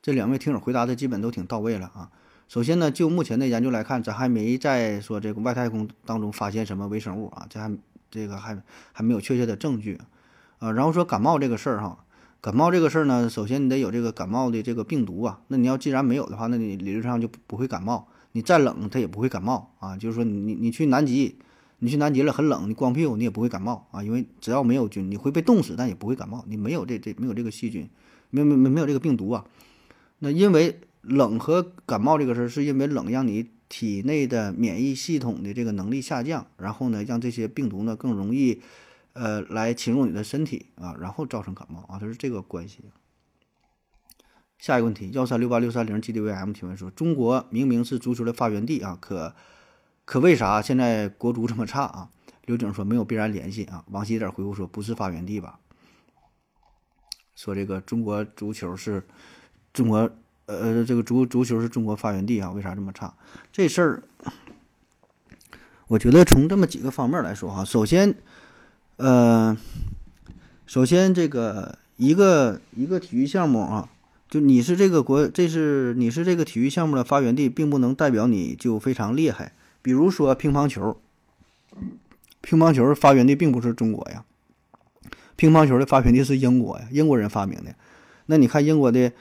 [0.00, 2.10] 这两位听友回答的基本都挺到位了啊。
[2.50, 7.78] 首先呢，就目前的研究来看，咱还没在说这个外太空当中发现什么微生物啊，这还
[8.10, 8.60] 这个还
[8.92, 10.00] 还没有确切的证据
[10.58, 10.72] 啊。
[10.72, 12.04] 然后说感冒这个事儿哈，
[12.40, 15.40] 感冒这个事儿呢，首先你得有这个感冒的这个病毒啊。
[15.46, 18.08] 那你要既然没有的话，那你理论上就不会感冒。
[18.32, 19.96] 你再冷，它也不会感冒啊。
[19.96, 21.36] 就是说你你去南极，
[21.78, 26.44] 你去南极了很冷，你光屁股你也不会感冒啊，因为只要没有菌，你会被冻死，但也不会感冒。
[26.48, 27.88] 你没有这这没有这个细菌，
[28.30, 29.44] 没没没没有这个病毒啊。
[30.18, 30.80] 那因为。
[31.00, 38.60] 冷和感冒这个事儿，是因为冷让你体内的免疫系统的这个能力下降，然后呢，让这些病毒呢更容易，
[39.14, 42.84] 呃，来侵入你的身体啊，然后造成感冒啊，它是这个关系。
[44.58, 49.34] 下一个问题，幺三六八六三零 GDVM 提问说：中国明明是足球的发源地啊，可
[50.04, 52.10] 可为啥现在国足这么差啊？
[52.44, 53.84] 刘景说没有必然联系啊。
[53.90, 55.60] 王希点回复说不是发源地吧？
[57.34, 59.06] 说这个中国足球是
[59.72, 60.10] 中国。
[60.50, 63.14] 呃，这个足足球是中国发源地啊，为啥这么差？
[63.52, 64.02] 这事儿，
[65.86, 68.14] 我觉得从这么几个方面来说哈，首先，
[68.96, 69.56] 呃，
[70.66, 73.88] 首先这个一个一个体育项目啊，
[74.28, 79.52] 就你是这个国，这是你是这个体育项目的发源地，并不能代表你就非常厉害。
[79.82, 81.00] 比如说乒乓球，
[82.40, 84.24] 乒乓球发源地并不是中国呀，
[85.36, 87.74] 乒乓球的发源地是英国呀，英国人发明的。
[88.26, 89.12] 那你看英国的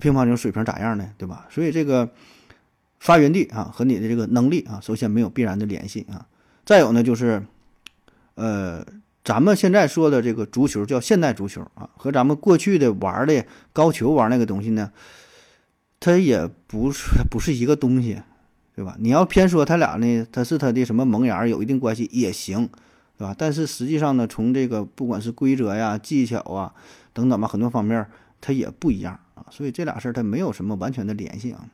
[0.00, 1.08] 乒乓球水平咋样呢？
[1.16, 1.46] 对吧？
[1.50, 2.08] 所以这个。
[3.02, 6.24] 发源地啊和你的这个能力啊，首先没有必然的联系啊。
[6.64, 7.44] 再有呢，就是，
[8.36, 8.86] 呃，
[9.24, 14.92] 咱们现在说的这个足球叫现代足球啊，和咱们过去的玩的高球玩那个东西呢，
[15.98, 18.22] 它也不是不是一个东西，
[18.76, 18.94] 对吧？
[19.00, 22.68] 你要偏说它俩呢，它是它的什么萌芽有一定关系也行，
[23.18, 23.34] 对吧？
[23.36, 26.72] 但是实际上呢，从这个不管是规则呀、技巧啊
[27.12, 28.06] 等等吧，很多方面
[28.40, 29.18] 它也不一样
[29.50, 31.68] 所以这俩事儿它没有什么完全的联系啊。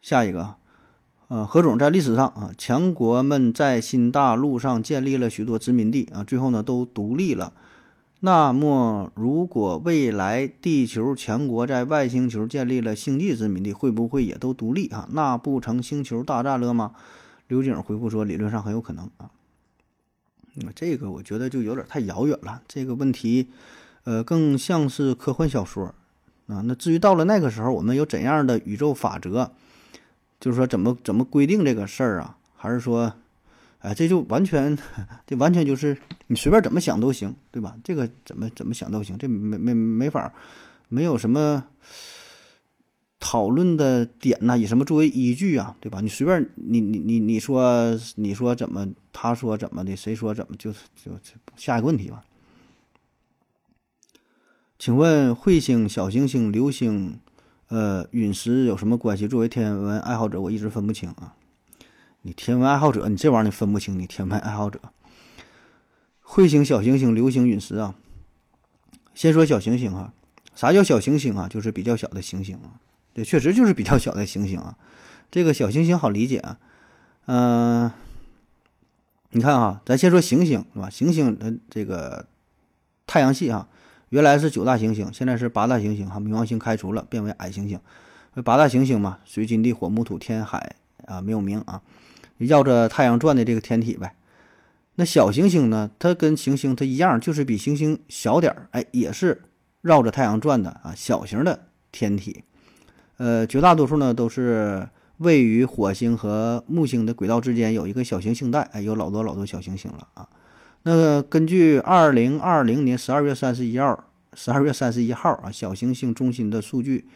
[0.00, 0.54] 下一个，
[1.28, 7.52] 呃，何总在历史上啊，强国们在新大陆上建立了许多殖民地啊，最后呢都独立了。
[8.20, 15.06] 那么，如果未来地球强国在外星球建立了星际殖民地，会不会也都独立啊？
[15.12, 16.92] 那不成星球大战了吗？
[17.48, 19.30] 刘景回复说，理论上很有可能啊。
[20.54, 23.48] 那这个我觉得就有点太遥远了，这个问题，
[24.06, 25.92] 呃，更像是科幻小说
[26.46, 26.62] 啊。
[26.64, 29.50] 那至于到了那个时候，我们有怎样的宇宙法则？
[30.38, 32.38] 就是说，怎么怎么规定这个事儿啊？
[32.54, 33.12] 还是说，
[33.80, 34.78] 哎，这就完全，
[35.26, 37.76] 这完全就是你随便怎么想都行，对吧？
[37.82, 40.32] 这个怎么怎么想都行，这没没没法，
[40.88, 41.64] 没有什么
[43.18, 45.74] 讨论的点呐，以什么作为依据啊？
[45.80, 46.00] 对吧？
[46.00, 51.10] 你随便你你你你说你说怎么，他说怎么的，谁说怎么，就就
[51.56, 52.22] 下一个问题吧。
[54.78, 57.20] 请问彗星、小行星、流星？
[57.68, 59.26] 呃，陨石有什么关系？
[59.26, 61.34] 作为天文爱好者，我一直分不清啊。
[62.22, 63.98] 你天文爱好者，你这玩意儿你分不清？
[63.98, 64.78] 你天文爱好者，
[66.24, 67.96] 彗星、小行星、流星、陨石啊。
[69.14, 70.12] 先说小行星啊，
[70.54, 71.48] 啥叫小行星啊？
[71.48, 72.78] 就是比较小的行星啊。
[73.12, 74.76] 对，确实就是比较小的行星啊。
[75.30, 76.58] 这个小行星好理解啊。
[77.24, 77.90] 嗯，
[79.30, 80.88] 你看啊，咱先说行星是吧？
[80.88, 82.28] 行星的这个
[83.08, 83.68] 太阳系啊。
[84.10, 86.20] 原来是九大行星，现在是八大行星哈。
[86.20, 87.80] 冥王星开除了，变为矮行星。
[88.44, 91.82] 八大行星嘛，水金地火木土天海啊，没有名啊，
[92.36, 94.14] 绕着太阳转的这个天体呗。
[94.96, 95.90] 那小行星呢？
[95.98, 99.42] 它跟行星它一样，就是比行星小点儿，哎，也是
[99.80, 102.44] 绕着太阳转的啊，小型的天体。
[103.16, 104.88] 呃，绝大多数呢都是
[105.18, 110.28] 位于火星和木星的轨道之间有一个小行星带，哎，有老多老多小行星了啊。
[110.88, 117.06] 那个根据二零二零年十二月三十一号，十二月三十一号啊，小行星中心的数据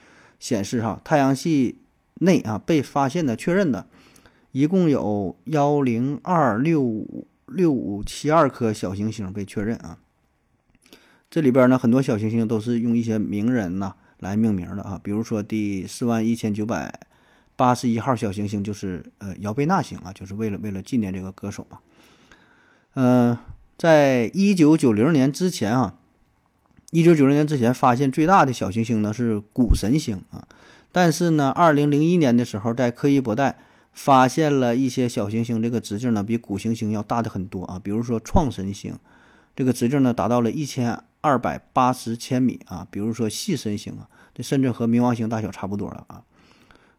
[0.40, 1.78] 显示，哈，太阳系
[2.14, 3.87] 内啊被发现的、确认的，
[4.50, 9.98] 一共有幺零二六五六五七二颗小行星被确认啊。
[11.30, 16.92] 这里边呢，很多小行星都是用一些名人呐来命名的啊，比如说第四万一千九百
[17.54, 21.78] 八十一号小行星就是呃姚贝娜星啊，就是为了为了纪念这个歌手嘛，
[22.94, 23.38] 嗯。
[23.80, 25.94] 在一九九零年之前啊，
[26.90, 30.46] 一九九零年之前发现最大的小行星呢是谷神星啊，
[30.92, 33.58] 但是呢，二零零一年的时候在柯伊伯带
[33.94, 38.94] 发现了一些小行星，这个直径呢比谷行星要大的很多啊，比如说创神星，
[39.56, 46.22] 这个直径呢达到了一千二百八十千米啊，比如说细神星啊，这甚至和冥王星大小差不多了啊，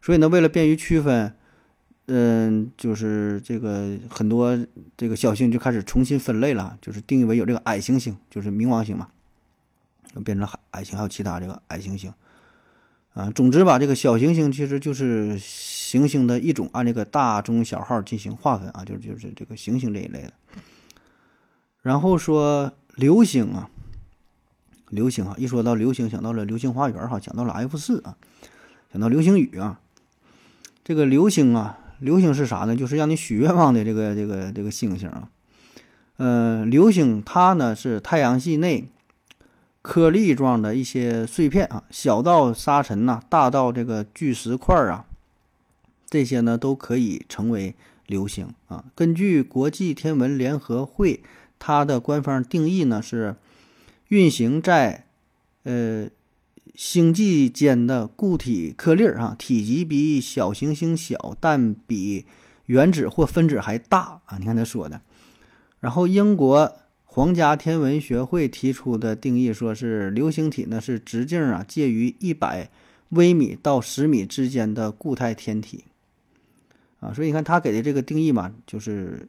[0.00, 1.32] 所以呢，为了便于区分。
[2.06, 4.58] 嗯，就是这个很多
[4.96, 9.08] 这个小星就开始重新分类了，就是定义为有这个矮行星，就是冥王星嘛，
[10.12, 12.12] 就变成矮矮星，还有其他这个矮行星。
[13.14, 20.32] 啊，总之吧，这个小行星其实就是行星的一种，按这个大中小号进行划分啊，就是就是这个行星这一类的。
[21.82, 23.70] 然后说流星啊，
[24.88, 28.16] 流星啊，一说到流星，想到了流星花园哈，想到了 F 四啊，
[28.90, 29.80] 想到流星雨啊，
[30.82, 31.78] 这个流星啊。
[32.02, 32.76] 流星是啥呢？
[32.76, 35.28] 就是让你许愿望的这个这个这个星星啊。
[36.16, 38.88] 呃，流星它呢是太阳系内
[39.80, 45.04] 颗粒状的一些碎片啊，小到沙尘呐，大到这个巨石块啊，
[46.10, 47.74] 这些呢都可以成为
[48.06, 48.84] 流星啊。
[48.94, 51.22] 根据国际天文联合会
[51.58, 53.36] 它的官方定义呢，是
[54.08, 55.04] 运行在
[55.62, 56.08] 呃。
[56.74, 62.24] 星际间的固体颗粒儿啊，体积比小行星小，但比
[62.66, 64.38] 原子或分子还大啊！
[64.38, 65.00] 你看他说的。
[65.80, 66.72] 然后英国
[67.04, 72.70] 皇家天文学会提出的定义，说是流星体呢是直径啊介于一百
[73.10, 75.84] 微米到十米之间的固态天体
[77.00, 79.28] 啊，所以你看他给的这个定义嘛，就是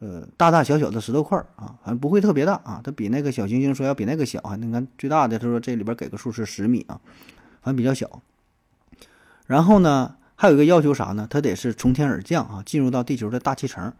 [0.00, 7.00] 呃大大小小的石头块儿啊，好像不会特别大啊，它比那个小行星说要比那个小啊，你看最大的他说这里边给个数是十米啊，
[7.60, 8.22] 好像比较小。
[9.46, 11.26] 然后呢，还有一个要求啥呢？
[11.28, 13.92] 它得是从天而降啊，进入到地球的大气层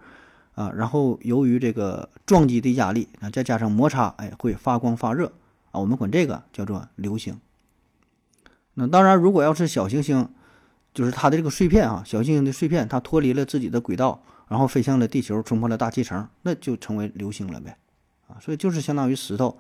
[0.55, 5.33] 啊，然后由于这个撞击的压力啊，再加上摩擦，哎，会发光发热
[5.71, 7.41] 啊，我们管这个叫做流星。
[8.75, 10.29] 那当然，如果要是小行星，
[10.95, 17.77] 就是它的这个碎片啊，小行星的碎片，它脱离了自己的轨道，然后飞向了地球，冲破了大气层，那就成为流星了呗，
[18.27, 19.59] 啊，所以就是相当于石头，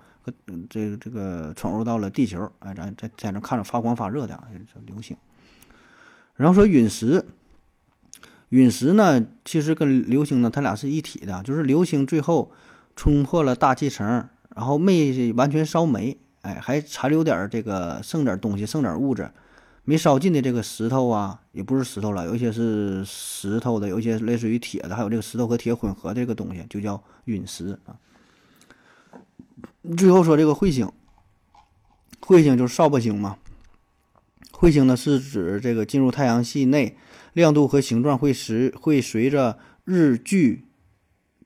[0.70, 4.35] 这个这个闯入到了地球，哎，咱在在那看着发光发热的，
[4.74, 5.16] 叫流星。
[6.37, 7.24] 然后说陨石，
[8.48, 12.51] 陨石呢，其实跟流星呢，它俩是一体的，就是流星最后
[12.96, 14.07] 冲破了大气层，
[14.57, 19.31] 然后没完全烧没，哎，还残留点这个剩点东西，剩点物质。
[19.88, 27.96] 没烧尽的这个石头啊，也不是石头了，有一些是石头的，有一些类似于铁的，还有这个石头和铁混合这个东西，就叫陨石啊。
[29.96, 30.92] 最后说这个彗星，
[32.20, 33.38] 彗星就是扫把星嘛。
[34.53, 36.98] 彗星呢是指这个进入太阳系内，
[37.33, 40.66] 亮度和形状会随会随着日距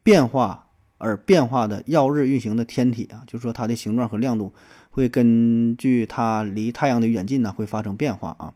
[0.02, 0.66] 变化
[0.98, 4.52] 而变化的耀日运行的天体啊，就是说它的形状和亮度。
[4.92, 8.54] 会根据它离太阳的远近呢，会发生变化啊。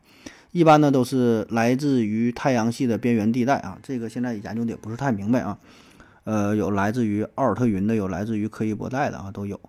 [0.51, 3.77] 一般呢都是来自于太阳系的边缘地带啊。
[3.83, 5.57] 这个现在研究的也不是太明白啊。
[6.23, 9.59] 呃，有来自于奥尔特云的，有来自于柯伊伯带的啊，都有。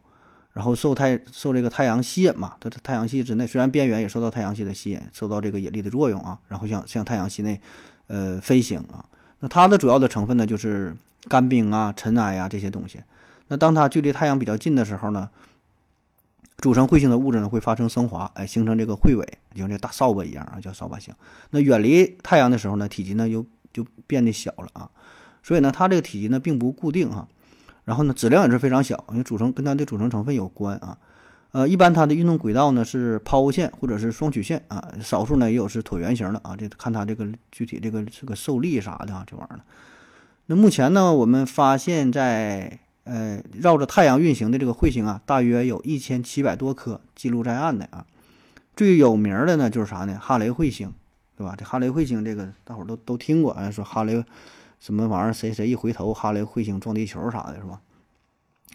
[0.52, 6.38] 然后受太受这个太阳吸引嘛，它太阳系之内虽然边缘也受到太阳系的吸引，受到这个引力的作用啊。
[6.48, 7.60] 然后向向太阳系内
[8.06, 9.04] 呃飞行啊。
[9.40, 10.94] 那它的主要的成分呢就是
[11.28, 13.00] 干冰啊、尘埃啊这些东西。
[13.48, 15.28] 那当它距离太阳比较近的时候呢？
[16.60, 21.14] 组成彗星的物质呢，会发生升华，哎，形成这个彗尾，就像这大扫把一样啊，叫扫把星。
[21.50, 24.90] 那远离太阳的时候呢，体积呢又就变得小了啊。
[25.40, 27.28] 所以呢，它这个体积呢并不固定哈。
[27.84, 30.98] 然后呢，质量也是非常小，因为组成跟它的组成成分有关啊。
[31.52, 36.56] 呃，一般它的运动轨道呢是抛物线或者是双曲线啊，少数呢也有是椭圆形的啊。
[36.56, 39.60] 这看它这个具体这个这个受力啥的啊，这玩意儿。
[40.46, 42.80] 那目前呢，我们发现在。
[43.08, 48.04] 呃，绕着太阳运行的这个彗星啊，大约有一千七百多颗记录在案的啊。
[48.76, 50.18] 最有名的呢，就是啥呢？
[50.20, 50.92] 哈雷彗星，
[51.34, 51.54] 对吧？
[51.56, 54.22] 这哈雷彗星，这个大伙儿都都听过啊，说哈雷
[54.78, 57.80] 什么玩意儿，谁谁一回头，哈雷彗星撞地球啥的，是吧？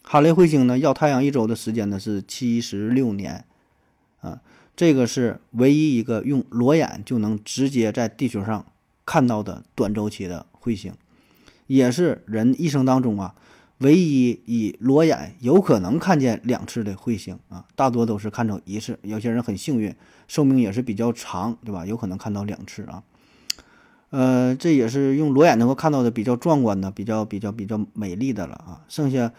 [0.02, 3.46] 哈雷彗星呢，绕太阳一周的时间呢是七十六年
[4.22, 4.42] 啊。
[4.76, 8.66] 这个是唯一一个用裸眼就能直接在地球上
[9.06, 10.92] 看到的短周期的彗星，
[11.68, 13.36] 也是人一生当中啊。
[13.84, 18.98] 唯一以裸眼有可能看见两次的彗星啊，大多都是看着一次。
[19.02, 19.94] 有些人很幸运，
[20.26, 21.86] 寿命也是比较长，对吧？
[21.86, 23.04] 有可能看到两次啊。
[24.10, 28.86] 呃，这也是用裸眼能够看到的比较壮观的、比较比较比较美丽的了啊。
[28.88, 29.34] 剩下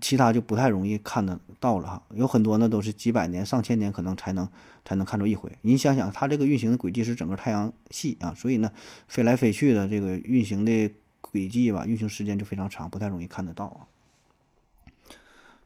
[0.00, 2.02] 其他就不太容易看得到了哈。
[2.14, 4.48] 有很多呢都是几百年、上千年可能才能
[4.84, 5.50] 才能看着一回。
[5.60, 8.70] 你想想，它这个运行的轨迹是整个太阳系啊，所以呢，
[9.06, 10.90] 飞来飞去的这个运行的。
[11.32, 13.88] 轨迹吧，运行时间就非常长，不太容易看得到啊。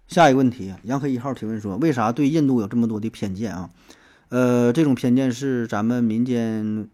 [0.07, 3.71] 下一个问题，杨黑一号提问说：为啥对印度有这么多的偏见啊？
[4.29, 6.89] 呃，这种偏见是咱们民间，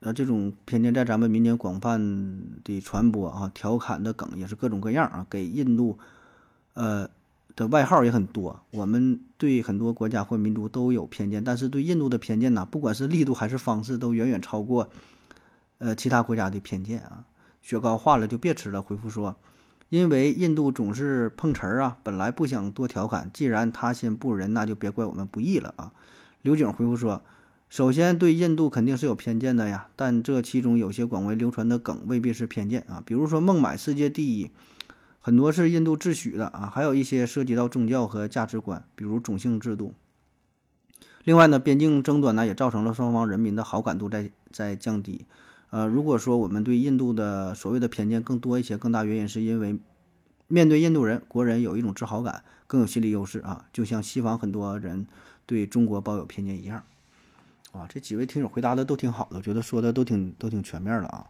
[0.00, 5.98] 呃，这种偏见在咱们民间广泛的传播啊，调侃的梗也是各种各样啊，给印度，
[6.74, 7.08] 呃
[7.56, 8.60] 的外号也很多。
[8.70, 14.90] 我们对很多国家或民族都有偏见，但是对印度的偏见呢，不管是力度还是方式，都远远超过，
[15.78, 17.24] 呃，其他国家的偏见啊。
[17.60, 18.80] 雪糕化了就别吃了。
[18.80, 19.36] 回复说，
[19.88, 25.92] 因为印度总是碰瓷儿啊，本来不想多调侃，既然他先不仁，那就别怪我们不义了啊。
[26.42, 27.22] 刘景回复说，
[27.68, 34.50] 首先对印度肯定是有偏见的呀，但这其中有些广为流传的梗未必是偏见啊，比如说孟买世界第一，
[35.20, 39.94] 很多是印度自诩的啊，还有一些涉及到宗教和价值观，比如种姓制度。
[41.24, 45.26] 另外呢，边境争端呢也造成了双方人民的好感度在在降低。
[45.70, 49.78] 呃，如果说我们对印度的所谓的偏见更多一些，更大原因是因为
[50.46, 55.06] 面对印度人，国人有一种自豪感，更有心理优势啊，就像西方很多人
[55.44, 56.82] 对中国抱有偏见一样。
[57.72, 61.26] 啊，这几位听友回答的都挺好的，我觉得说的都挺都挺全面的啊。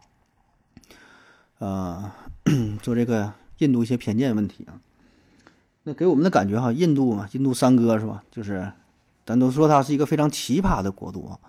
[1.57, 2.11] 呃，
[2.81, 4.79] 做这个印度一些偏见问题啊，
[5.83, 8.23] 那给我们的感觉哈，印度嘛，印度三哥是吧？
[8.31, 8.71] 就是
[9.25, 11.39] 咱都说它是一个非常奇葩的国度啊，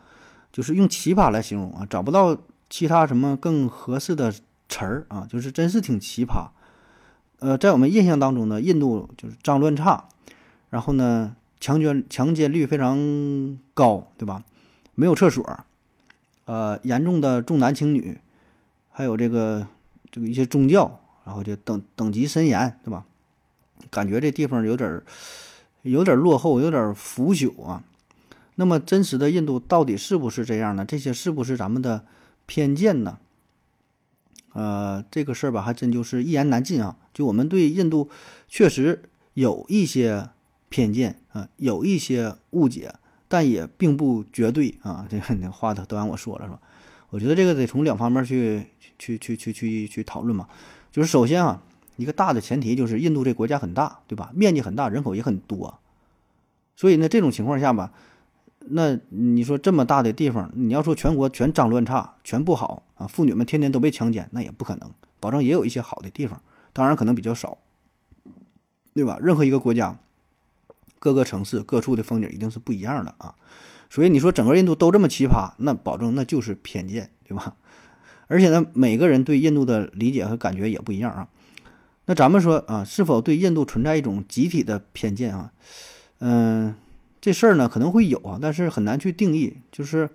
[0.50, 2.36] 就是用奇葩来形容啊，找不到。
[2.70, 4.32] 其他什么更合适的
[4.68, 5.26] 词儿啊？
[5.28, 6.48] 就是真是挺奇葩。
[7.40, 10.04] 呃，在我们印象当中呢，印度就是脏乱差，
[10.70, 14.44] 然后呢，强奸强奸率非常高，对吧？
[14.94, 15.60] 没有厕所，
[16.44, 18.18] 呃，严重的重男轻女，
[18.90, 19.66] 还有这个
[20.10, 23.04] 这个一些宗教，然后就等等级森严，对吧？
[23.90, 25.02] 感觉这地方有点儿
[25.82, 27.82] 有点落后，有点腐朽啊。
[28.56, 30.84] 那么真实的印度到底是不是这样呢？
[30.84, 32.04] 这些是不是咱们的
[32.50, 33.20] 偏见呢？
[34.54, 36.96] 呃，这个事儿吧，还真就是一言难尽啊。
[37.14, 38.10] 就我们对印度
[38.48, 40.30] 确实有一些
[40.68, 42.92] 偏见啊，有一些误解，
[43.28, 45.06] 但也并不绝对啊。
[45.08, 46.58] 这个话都都让我说了是吧？
[47.10, 48.66] 我觉得这个得从两方面去
[48.98, 50.48] 去去去去去讨论嘛。
[50.90, 51.62] 就是首先啊，
[51.94, 54.32] 一个大的前提就是印度这国家很大，对吧？
[54.34, 55.78] 面积很大，人口也很多，
[56.74, 57.92] 所以呢，这种情况下吧，
[58.66, 64.90] 那你说这么大的地方，你要说全国全脏乱差，全不好啊，妇女们天天都被强奸，那也不可能。
[65.18, 66.40] 保证也有一些好的地方，
[66.72, 67.58] 当然可能比较少，
[68.94, 69.18] 对吧？
[69.20, 69.98] 任何一个国家，
[70.98, 73.34] 各个城市各处的风景一定是不一样的啊。
[73.88, 77.56] 所以你说整个印度都这么奇葩，那保证那就是偏见，对吧？
[78.28, 81.28] 而且呢，每个人对印度的理解和感觉也不一样啊。
[82.06, 85.52] 那咱们说啊，是否对印度存在一种集体的偏见啊？
[86.20, 86.74] 嗯，
[87.20, 89.54] 这事儿呢可能会有啊，但是很难去定义。
[89.70, 90.08] 就是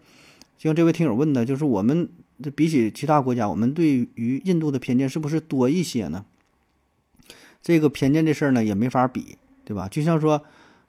[0.57, 2.09] 就像这位听友问的，就是我们
[2.55, 6.25] 比起其他国家，我们对于印度的偏见是不是多一些呢？
[7.61, 9.87] 这个偏见这事儿呢也没法比，对吧？
[9.87, 10.43] 就像说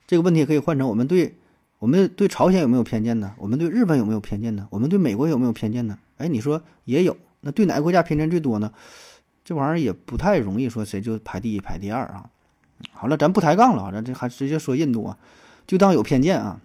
[0.07, 1.35] 这个问题可以换成我们对。
[1.79, 3.35] 我们对朝鲜有没有偏见呢？
[3.37, 4.67] 我们对日本有没有偏见呢？
[4.71, 5.99] 我们对美国有没有偏见呢？
[6.17, 8.73] 哎，你说也有，那对哪个国家偏见最多呢？
[9.45, 12.31] 这玩意儿也不太容易说谁就排第一排第二啊。
[12.93, 15.19] 好了，咱不抬杠了啊，咱这还直接说印度啊，
[15.67, 16.61] 就当有偏见啊。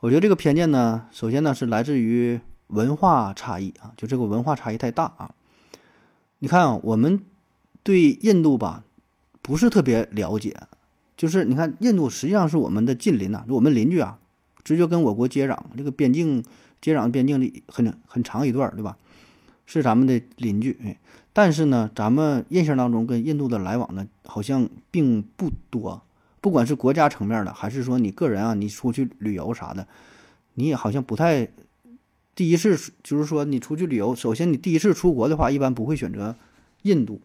[0.00, 5.34] 我觉得这个偏见呢，首先呢是来自于文化差异啊，就这个文化差异太大啊。
[6.38, 7.20] 你看啊，我们
[7.82, 8.84] 对印度吧
[9.42, 10.56] 不是特别了解。
[11.16, 14.20] 就是你看，印度实际上是我们的近邻呐，就我们邻居啊，
[14.62, 16.44] 直接跟我国接壤，这个边境
[16.80, 18.96] 接壤边境的很很长一段，对吧？
[19.66, 20.96] 是咱们的邻居，哎，
[21.32, 26.00] 但是呢，咱们印象当中跟印度的来往呢，好像并不多。
[26.40, 29.86] 不管是国家层面的，还是说你个人啊，你出去旅游啥的，
[30.54, 31.48] 你也好像不太
[32.34, 36.34] 第一次，就是说你出去旅游，首先你第一次出国的话，一般不会选择
[36.82, 37.20] 印度。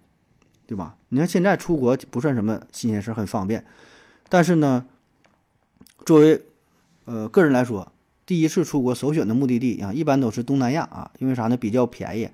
[0.65, 0.95] 对吧？
[1.09, 3.63] 你看现在出国不算什么新鲜事，很方便。
[4.29, 4.85] 但是呢，
[6.05, 6.41] 作为
[7.03, 7.91] 呃个人来说，
[8.25, 11.57] 第一次出国首选的目的地啊，一般都是东南亚啊，因为啥呢？
[11.57, 12.29] 比较便宜，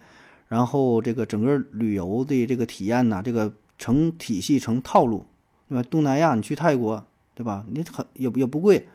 [0.47, 5.25] 然后这个整个旅游的这个体验呢，这个成体系成套路，
[5.69, 5.87] 对吧？
[5.89, 7.05] 东南亚你去泰国，
[7.35, 7.63] 对吧？
[7.69, 8.89] 你很也也不贵，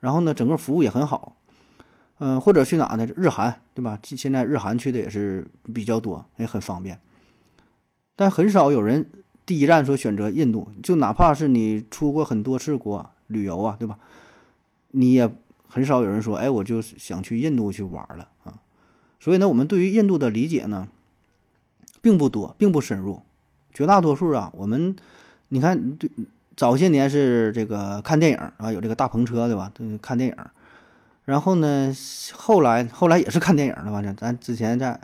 [0.00, 1.36] 然后呢，整个服务也很好。
[2.18, 3.06] 嗯，或者去哪呢？
[3.16, 3.98] 日韩，对吧？
[4.02, 6.98] 现在日韩去的也是比较多，也很方便。
[8.16, 9.08] 但很少有人
[9.44, 13.98] 第一站说选择印度，就哪怕是你出过很多次国旅游啊，对吧？
[14.92, 15.30] 你也
[15.68, 18.60] 很少有人说，哎，我就想去印度去玩了啊。
[19.20, 20.88] 所以呢，我们对于印度的理解呢，
[22.00, 23.20] 并不多，并不深入。
[23.74, 24.96] 绝大多数啊，我们
[25.48, 26.10] 你看，对
[26.56, 29.72] 早些年是这个看电影啊，有这个大篷车，对吧？
[30.00, 30.36] 看电影。
[31.24, 31.92] 然后呢，
[32.32, 35.00] 后来后来也是看电影的，反正咱之前在。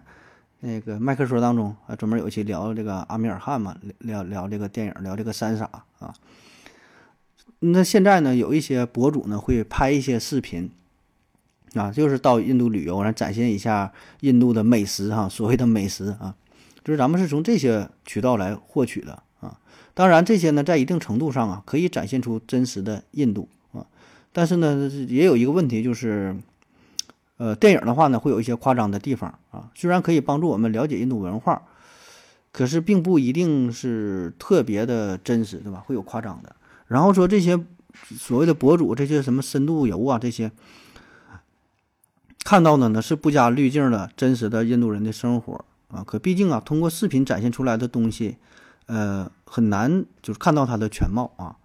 [0.65, 5.69] 那个麦克说当中啊，专门有一期聊这个阿米尔汗嘛，聊聊这个电影，聊这个三傻
[5.99, 6.15] 啊。
[7.59, 10.71] 那现在呢，有一些博主呢会拍一些视频
[11.75, 16.33] 啊，就是到印度旅游，然后展现一下印度的美食哈，所谓的美食啊，
[16.85, 19.21] 就是咱们是从这些渠道来获取的。
[19.95, 23.87] 当然，这些呢在一定程度上啊，可以展现出真实的印度啊，
[24.33, 26.37] 但是呢，也有一个问题就是。
[27.39, 31.61] 呃，电影的话呢，会有一些夸张的地方啊，虽然可以帮助我们了解印度文化，
[32.53, 35.83] 可是并不一定是特别的真实，对吧？
[35.85, 36.55] 会有夸张的。
[36.87, 37.59] 然后说这些
[38.17, 40.53] 所谓的博主，这些什么深度游啊，这些
[42.45, 46.05] 看到的呢是不加滤镜的真实的印度人的生活啊。
[46.07, 48.37] 可毕竟啊，通过视频展现出来的东西，
[48.87, 51.57] 呃，很难就是看到它的全貌啊。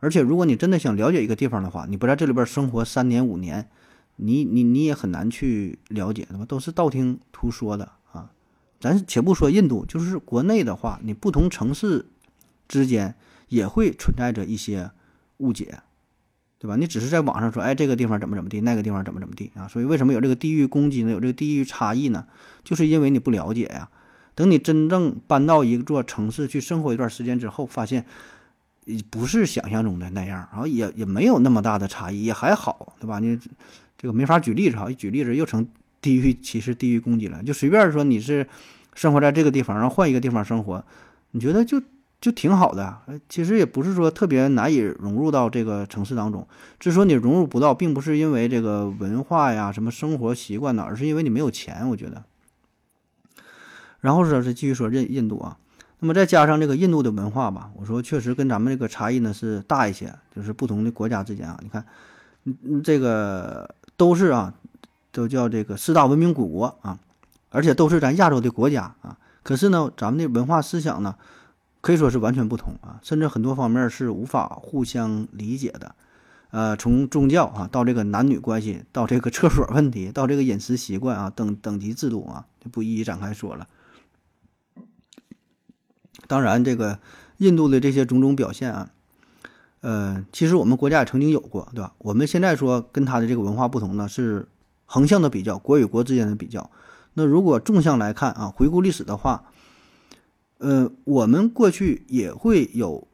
[0.00, 3.68] 而且如果你真的想了解一个地方的话，你不在这里边生活三年五年。
[4.16, 6.44] 你你你也很难去了解，对吧？
[6.44, 8.30] 都是道听途说的啊。
[8.78, 12.06] 咱且不说印度，就是国内的话，你不同城市
[12.68, 13.16] 之间
[13.48, 14.90] 也会存在着一些
[15.38, 15.80] 误解，
[16.58, 16.76] 对吧？
[16.76, 19.66] 你只是在网上说，哎，这个地方怎么怎么地，那个地方怎么怎么地啊？
[19.66, 21.10] 所以为什么有这个地域攻击呢？
[21.10, 22.26] 有这个地域差异呢？
[22.62, 23.88] 就是因为你不了解呀。
[24.34, 28.04] 等你真正搬到一座城市去生活一段时间之后，发现
[29.10, 33.18] 不是想象中的那样，然后也也没有那么大的差异，也还好，对吧？
[33.18, 33.38] 你。
[33.98, 35.64] 这个没法举例子哈，一举例子又成
[36.00, 37.40] 地域歧视、地域攻击了。
[37.44, 38.44] 就随便说你是
[38.94, 40.84] 生活在这个地方，然后换一个地方生活，
[41.30, 41.80] 你觉得就
[42.20, 42.98] 就挺好的。
[43.28, 46.44] 其实也不是说特别难以融入到这个城市当中。
[46.80, 51.88] 之所以你融入不到，并不是因为这个文化呀、什么生活习惯呢，而是因为你没有钱。
[51.88, 52.24] 我觉得，
[54.02, 55.56] 然后说是继续说印印度啊，
[56.00, 61.86] 那么再加上这个印度的文化吧，我说确实跟咱们这个差异呢是大一些，就是不同的国家之间啊，你看，
[62.44, 64.52] 嗯嗯，这个都是啊，
[65.12, 66.98] 都叫这个四大文明古国啊，
[67.50, 71.14] 而且都是咱亚洲的国家啊，可是呢，咱们的文化思想呢，
[71.80, 75.94] 可以说是完全不同啊，甚至很多方面是无法互相理解的。
[76.50, 83.66] 呃，从宗教啊，到这个男女关系，到这个厕所问题，到这个饮食习惯啊，等等级制度啊，就不一一展开说了。
[86.26, 86.98] 当然，这个
[87.38, 88.90] 印度的这些种种表现啊，
[89.80, 91.94] 呃，其实我们国家也曾经有过，对吧？
[91.98, 94.48] 我们现在说跟他的这个文化不同呢，是
[94.84, 96.70] 横向的比较，国与国之间的比较。
[97.14, 99.44] 那如果纵向来看啊，回顾历史的话，
[100.58, 103.08] 呃，我们过去也会有。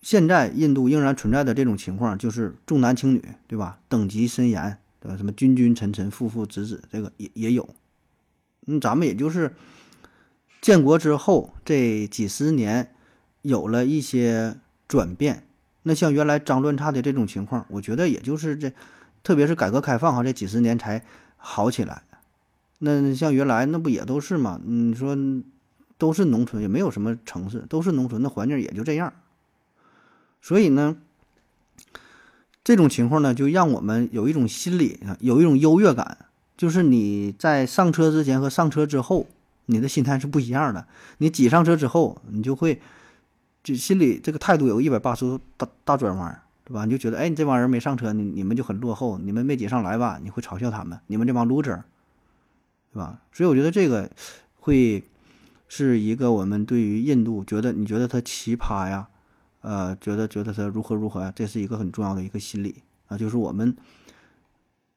[0.00, 3.78] 现在印度仍然存在的这种情况，就是重男轻女，对吧？
[3.88, 5.16] 等级森严，对吧？
[5.16, 7.68] 什么君君臣臣父父子子，这个也也有。
[8.66, 9.54] 嗯，咱们也就是
[10.62, 12.94] 建国之后这几十年
[13.42, 14.56] 有了一些
[14.88, 15.46] 转变。
[15.82, 18.72] 那像原来脏乱差的这种情况，我觉得也就是这，
[19.24, 21.04] 特别是改革开放哈，这几十年才
[21.36, 22.04] 好起来。
[22.78, 24.60] 那像原来那不也都是嘛？
[24.64, 25.16] 你说
[25.98, 29.12] 都是农村，也没有什么城市，都是农村，那环境也就这样。
[30.40, 30.96] 所以呢，
[32.62, 39.26] 这种情况呢，就让我们有一种心理，有一种优越感，就是你在上车之前和上车之后，
[39.66, 40.86] 你的心态是不一样的。
[41.18, 42.80] 你挤上车之后，你就会
[43.62, 46.84] 就心里这个态度有一百八十度大大转弯，对吧？
[46.84, 50.18] 你就觉得，哎，你这帮人没上车，你你们就很落后，你们没挤上来吧？
[50.22, 51.82] 你会嘲笑他们，你们这帮 loser，
[52.92, 53.20] 对吧？
[53.32, 54.10] 所以我觉得这个
[54.60, 55.04] 会
[55.68, 59.08] 是一个我们对于印度觉得，你觉得他奇葩呀？
[59.60, 61.32] 呃，觉得觉得他如何如何呀？
[61.34, 63.76] 这是一个很重要的一个心理啊，就是我们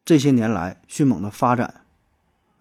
[0.04, 1.82] 这些年来迅猛的发展，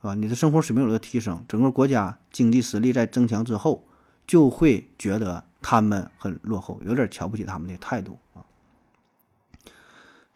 [0.05, 0.15] 是吧？
[0.15, 3.83] 你的生活水平有了提升，整个国家经济实力在增强之后，
[4.27, 8.45] 就会觉得他们很落后，有点瞧不起他们的态度啊。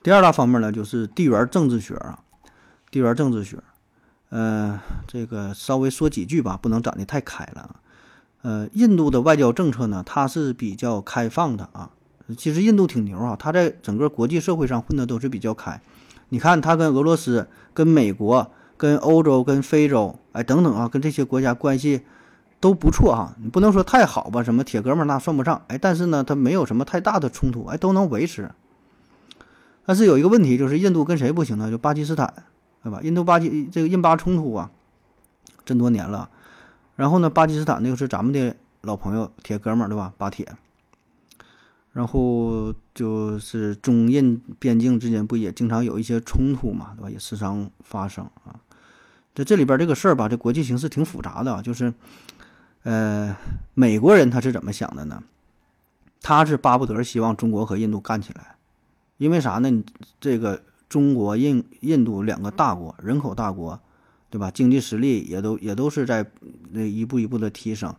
[0.02, 2.20] 第二大方面呢，就是地缘政治学啊，
[2.90, 3.58] 地缘政治学，
[4.30, 7.76] 呃，这个稍微说几句吧，不能展的太开了啊。
[8.40, 11.90] 呃，印度的外交政策呢，它是比较开放的啊。
[12.38, 15.78] 其实印度挺牛啊，它在整个国际社会上混的都是比较开。
[16.30, 22.02] 你看，它跟俄罗斯、跟美国、跟欧洲、跟非洲，哎，等等啊，跟这些国家关系
[22.60, 23.34] 都不错哈。
[23.42, 28.50] 你不能说太好吧，什么铁哥们那算不上，哎，但是呢，它没有什么太大的冲突，哎，都能维持。
[29.84, 31.70] 但是有一个问题，就是印度跟谁不行呢？
[31.70, 32.32] 就巴基斯坦，
[32.82, 33.00] 对吧？
[33.02, 34.70] 印度巴基这个印巴冲突啊，
[35.64, 36.30] 这么多年了。
[36.94, 40.12] 然后呢，巴基斯坦那个是咱们的老朋友、铁哥们儿，对吧？
[40.16, 40.46] 巴铁。
[41.92, 47.10] 然后就是中印边境之间不也经常有一些冲突嘛，对吧？
[47.10, 48.54] 也时常发生啊。
[49.38, 51.94] 在这里边这个事儿吧，这国际形势挺复杂的，就是，
[52.82, 53.36] 呃，
[53.74, 55.22] 美国人他是怎么想的呢？
[56.20, 58.56] 他是巴不得希望中国和印度干起来，
[59.16, 59.84] 因为啥呢？
[60.20, 63.80] 这个中国、印、印度两个大国，人口大国。
[64.30, 64.50] 对吧？
[64.50, 66.22] 经济实力也都也都是在
[66.72, 67.94] 那一步一步的提升，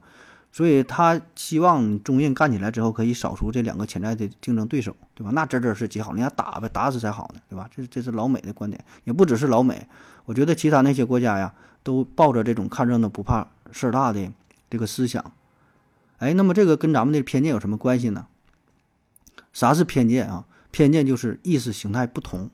[0.51, 5.31] 所以他希望中印干起来之后，可以扫除这两个潜在的竞争对手，对吧？
[5.33, 7.67] 那真真是极好，你看打呗，打死才好呢，对吧？
[7.75, 9.87] 这这是老美的观点，也不只是老美，
[10.29, 14.31] 我觉得其他那些国家呀，都抱着这种看热闹不怕事儿大的
[14.69, 15.33] 这个思想。
[16.19, 18.27] 哎，那么这个跟咱们的偏见有什么关系呢？
[19.51, 20.45] 啥是偏见啊？
[20.69, 22.51] 偏见就是意识形态不同。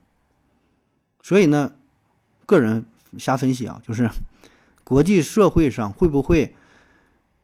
[1.21, 1.73] 所以呢，
[2.45, 2.85] 个人。
[3.17, 4.09] 瞎分析啊，就是
[4.83, 6.53] 国际社会上会不会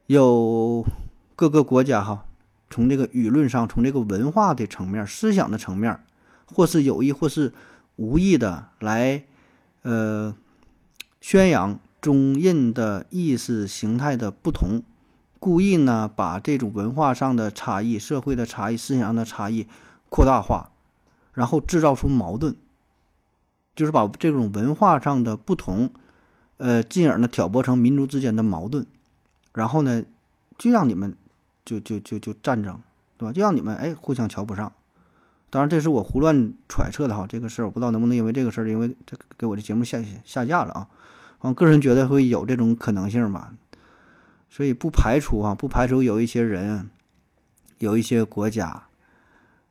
[0.08, 0.86] 有
[1.34, 2.26] 各个国家哈，
[2.70, 5.98] 从这个舆论上，从这个文化的层面、思想的层面，
[6.46, 7.54] 或是有意或是
[7.96, 9.24] 无意的来
[9.82, 10.36] 呃
[11.20, 14.84] 宣扬中印的意识形态的不同，
[15.40, 19.68] 故意呢把这种文化上的差异、社会的差异、思想上的差异
[20.10, 20.72] 扩大化，
[21.34, 22.56] 然后制造出矛盾。
[23.74, 25.92] 就是把这种文化上的不同，
[26.58, 28.86] 呃，进而呢挑拨成民族之间的矛盾，
[29.54, 30.04] 然后呢，
[30.58, 31.16] 就让你们
[31.64, 32.82] 就就就就战争，
[33.18, 33.32] 对吧？
[33.32, 34.74] 就让你们哎互相瞧不上。
[35.52, 40.90] 当然，这是我胡乱揣测的哈，这个事儿我不知道能不能因为这个事儿，因为这给我的节目下下架了啊。
[41.42, 43.54] 我个人觉得会有这种可能性吧，
[44.50, 46.90] 所以不排除啊，不排除有一些人，
[47.78, 48.88] 有一些国家，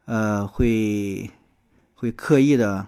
[0.05, 1.31] 呃，会
[1.95, 2.87] 会刻意的。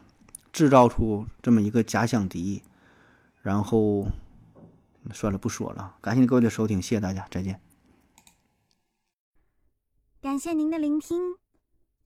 [0.53, 2.63] 制造出这么一个假想敌，
[3.41, 4.07] 然后
[5.15, 5.97] 算了，不说了。
[6.03, 7.59] 感谢各位的收听，谢谢大家，再见。
[10.21, 11.42] 感谢您的聆听。